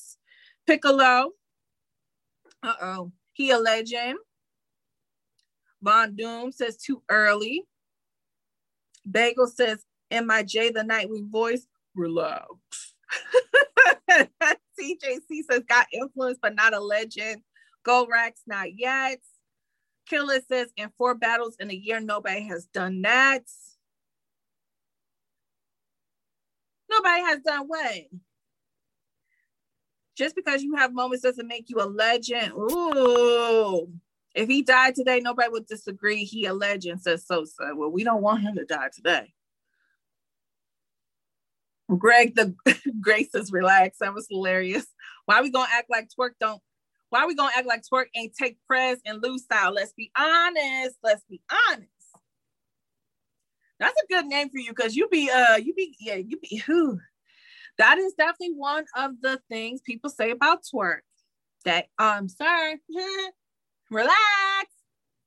[0.67, 1.31] Piccolo,
[2.63, 4.19] uh-oh, he a legend.
[5.83, 7.65] Von Doom says too early.
[9.11, 12.47] Bagel says, MIJ, the night we voice, relax.
[14.11, 17.43] TJC says, got influence, but not a legend.
[17.87, 19.19] Gorax, not yet.
[20.07, 23.43] Killer says, in four battles in a year, nobody has done that.
[26.93, 27.95] Nobody has done what?
[30.15, 32.53] Just because you have moments doesn't make you a legend.
[32.53, 33.89] Ooh.
[34.35, 36.25] If he died today, nobody would disagree.
[36.25, 37.73] He a legend, says Sosa.
[37.75, 39.33] Well, we don't want him to die today.
[41.99, 42.55] Greg the
[43.01, 44.01] Grace is relaxed.
[44.01, 44.87] That was hilarious.
[45.27, 46.61] Why we gonna act like Twork don't
[47.11, 49.73] why we gonna act like Twork ain't take press and lose style?
[49.73, 50.97] Let's be honest.
[51.03, 51.92] Let's be honest.
[53.83, 56.57] That's a good name for you because you be uh you be yeah, you be
[56.59, 56.99] who
[57.79, 61.01] that is definitely one of the things people say about Twork.
[61.65, 62.79] That um sir,
[63.91, 64.17] relax.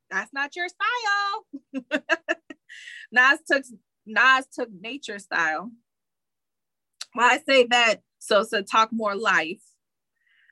[0.09, 2.01] That's not your style.
[3.11, 3.63] Nas took
[4.05, 5.71] Nas took nature style
[7.15, 9.61] well, I say that Sosa talk more life.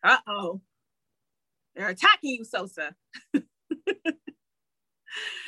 [0.02, 0.62] Uh oh.
[1.76, 2.96] They're attacking you, Sosa.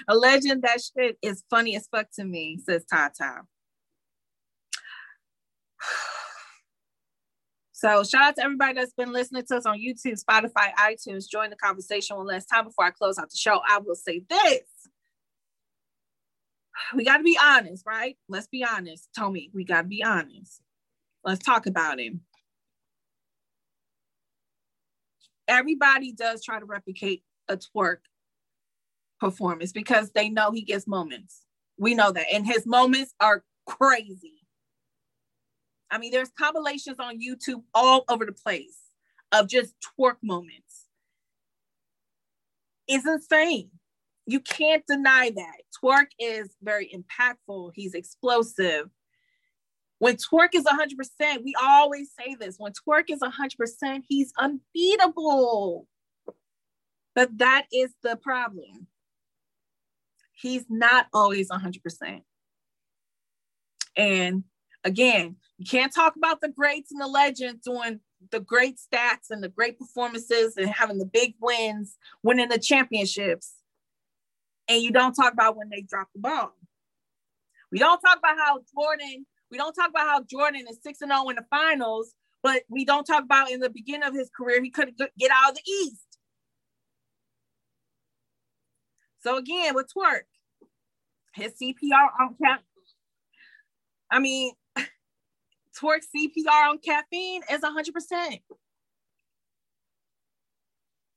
[0.07, 3.41] A legend that shit is funny as fuck to me, says Tata.
[7.77, 11.29] So shout out to everybody that's been listening to us on YouTube, Spotify, iTunes.
[11.29, 13.59] Join the conversation one last time before I close out the show.
[13.67, 14.61] I will say this.
[16.95, 18.17] We got to be honest, right?
[18.29, 19.09] Let's be honest.
[19.15, 20.61] Tommy, we got to be honest.
[21.23, 22.21] Let's talk about him.
[25.47, 27.97] Everybody does try to replicate a Twork
[29.19, 31.43] performance because they know he gets moments.
[31.77, 32.25] We know that.
[32.33, 34.41] And his moments are crazy.
[35.91, 38.79] I mean, there's compilations on YouTube all over the place
[39.31, 40.85] of just Twork moments.
[42.87, 43.71] It's insane.
[44.25, 45.57] You can't deny that.
[45.79, 47.71] Twork is very impactful.
[47.75, 48.89] He's explosive.
[49.99, 55.87] When Twork is 100%, we always say this when Twork is 100%, he's unbeatable.
[57.13, 58.87] But that is the problem.
[60.35, 62.21] He's not always 100%.
[63.97, 64.43] And
[64.83, 69.43] again, you can't talk about the greats and the legends doing the great stats and
[69.43, 73.53] the great performances and having the big wins, winning the championships.
[74.67, 76.53] And you don't talk about when they drop the ball.
[77.71, 81.11] We don't talk about how Jordan we don't talk about how Jordan is 6 and
[81.11, 84.61] 0 in the finals, but we don't talk about in the beginning of his career,
[84.61, 86.14] he couldn't get out of the East.
[89.25, 90.25] So again, with Twork,
[91.33, 92.61] his CPR on cap.
[94.11, 98.41] I mean, Twork CPR on caffeine is 100%.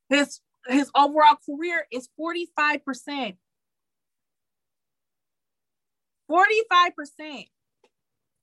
[0.08, 3.36] His his overall career is 45%.
[6.30, 7.44] 45%.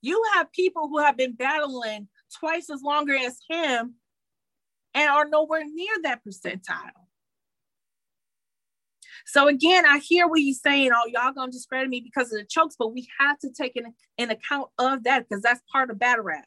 [0.00, 2.06] You have people who have been battling
[2.38, 3.94] twice as longer as him
[4.94, 7.05] and are nowhere near that percentile.
[9.26, 10.92] So again, I hear what he's saying.
[10.94, 13.92] Oh, y'all gonna discredit me because of the chokes, but we have to take an,
[14.18, 16.44] an account of that because that's part of battle rap.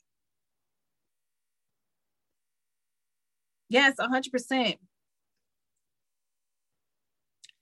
[3.69, 4.77] Yes, 100%.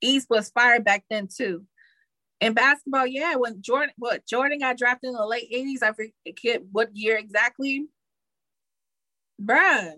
[0.02, 1.66] East was fired back then too.
[2.40, 6.62] In basketball, yeah, when Jordan, what Jordan got drafted in the late 80s, I forget
[6.72, 7.88] what year exactly.
[9.42, 9.94] Bruh,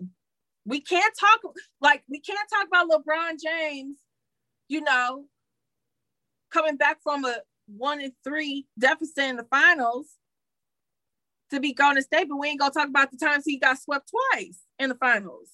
[0.64, 3.96] we can't talk like we can't talk about LeBron James,
[4.70, 5.24] you know,
[6.52, 10.06] coming back from a one and three deficit in the finals
[11.50, 13.80] to be going to state, but we ain't gonna talk about the times he got
[13.80, 15.50] swept twice in the finals.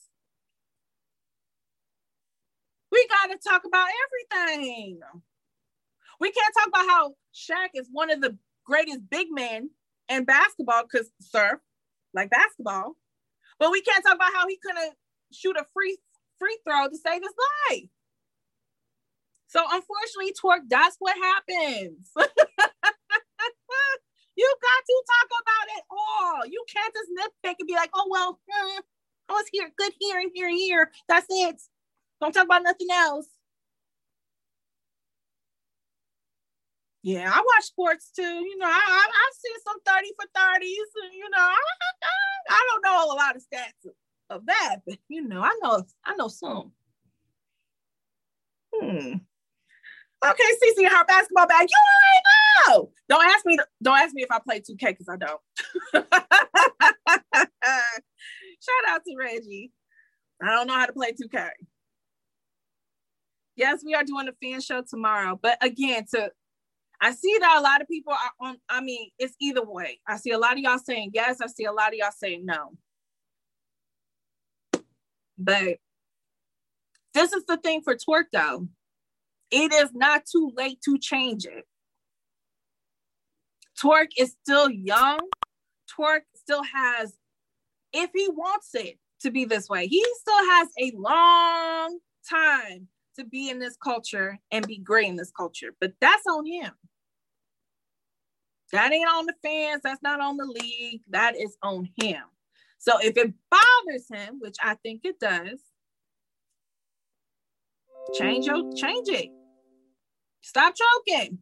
[2.93, 3.89] We gotta talk about
[4.39, 5.01] everything.
[6.21, 8.37] We can't talk about how Shaq is one of the
[8.67, 9.71] greatest big men
[10.11, 11.61] in basketball because surf,
[12.13, 12.97] like basketball.
[13.59, 14.95] But we can't talk about how he couldn't
[15.33, 15.97] shoot a free
[16.39, 17.33] free throw to save his
[17.71, 17.89] life.
[19.49, 22.11] So unfortunately, Twork, that's what happens.
[24.37, 26.47] you got to talk about it all.
[26.47, 28.81] You can't just nitpick and be like, oh well, eh,
[29.29, 30.91] I was here, good here and here and here.
[31.09, 31.61] That's it.
[32.21, 33.29] Don't talk about nothing else.
[37.03, 38.23] Yeah, I watch sports too.
[38.23, 41.55] You know, I I, I see some 30 for 30s, you know, I,
[42.03, 42.09] I,
[42.51, 43.93] I don't know a lot of stats
[44.29, 46.73] of that, but you know, I know I know some.
[48.75, 49.15] Hmm.
[50.25, 51.69] Okay, Cece, her basketball bag.
[51.69, 51.77] You
[52.69, 52.91] already know.
[53.09, 53.59] Don't ask me.
[53.83, 55.41] Don't ask me if I play 2K because I don't.
[58.61, 59.73] Shout out to Reggie.
[60.43, 61.51] I don't know how to play 2K.
[63.57, 66.31] Yes, we are doing a fan show tomorrow, but again, to
[67.01, 70.01] I see that a lot of people are on, I mean, it's either way.
[70.07, 72.45] I see a lot of y'all saying yes, I see a lot of y'all saying
[72.47, 72.73] no.
[75.39, 75.79] But
[77.13, 78.69] this is the thing for Twork though.
[79.51, 81.65] It is not too late to change it.
[83.81, 85.19] Twork is still young.
[85.89, 87.15] Twork still has,
[87.93, 93.25] if he wants it to be this way, he still has a long time to
[93.25, 95.75] be in this culture and be great in this culture.
[95.81, 96.73] But that's on him.
[98.73, 99.83] That ain't on the fans.
[99.85, 101.03] That's not on the league.
[101.11, 102.23] That is on him.
[102.79, 105.61] So if it bothers him, which I think it does,
[108.15, 109.31] change your change it.
[110.43, 111.39] Stop choking.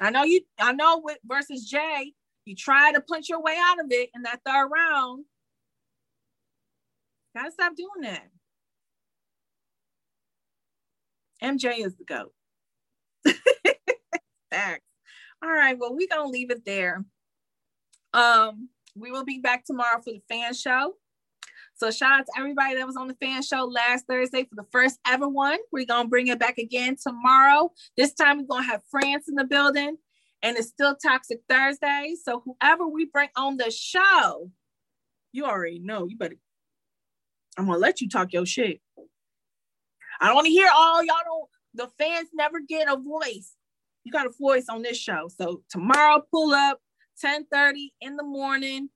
[0.00, 0.42] I know you.
[0.58, 2.12] I know with versus Jay,
[2.44, 5.24] you try to punch your way out of it in that third round.
[7.36, 8.28] Gotta stop doing that.
[11.42, 12.32] MJ is the GOAT.
[14.50, 14.82] Facts.
[15.42, 17.04] All right, well, we're gonna leave it there.
[18.12, 20.94] Um, we will be back tomorrow for the fan show.
[21.78, 24.66] So shout out to everybody that was on the fan show last Thursday for the
[24.72, 25.58] first ever one.
[25.70, 27.72] We're gonna bring it back again tomorrow.
[27.96, 29.96] This time we're gonna have France in the building,
[30.42, 32.16] and it's still Toxic Thursday.
[32.20, 34.50] So whoever we bring on the show,
[35.30, 36.08] you already know.
[36.08, 36.34] You better.
[37.56, 38.80] I'm gonna let you talk your shit.
[40.20, 41.48] I don't want to hear all y'all don't.
[41.74, 43.54] The fans never get a voice.
[44.02, 45.28] You got a voice on this show.
[45.28, 46.80] So tomorrow, pull up
[47.24, 48.90] 10:30 in the morning.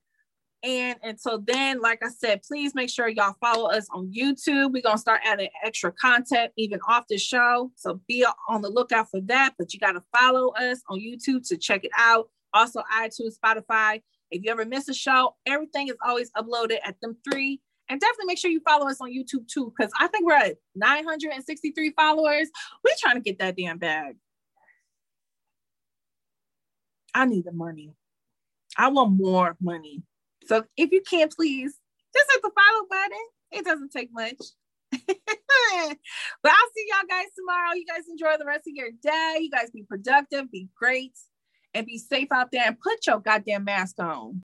[0.63, 4.71] And until then, like I said, please make sure y'all follow us on YouTube.
[4.71, 7.71] We're gonna start adding extra content even off the show.
[7.75, 9.55] So be on the lookout for that.
[9.57, 12.29] But you gotta follow us on YouTube to check it out.
[12.53, 14.01] Also, iTunes, Spotify.
[14.31, 17.59] If you ever miss a show, everything is always uploaded at them three.
[17.89, 20.55] And definitely make sure you follow us on YouTube too, because I think we're at
[20.75, 22.49] 963 followers.
[22.83, 24.15] We're trying to get that damn bag.
[27.13, 27.93] I need the money.
[28.77, 30.03] I want more money.
[30.47, 31.77] So if you can't, please
[32.15, 33.25] just hit the follow button.
[33.51, 34.35] It doesn't take much.
[34.91, 37.73] but I'll see y'all guys tomorrow.
[37.75, 39.37] You guys enjoy the rest of your day.
[39.39, 41.17] You guys be productive, be great,
[41.73, 44.41] and be safe out there and put your goddamn mask on.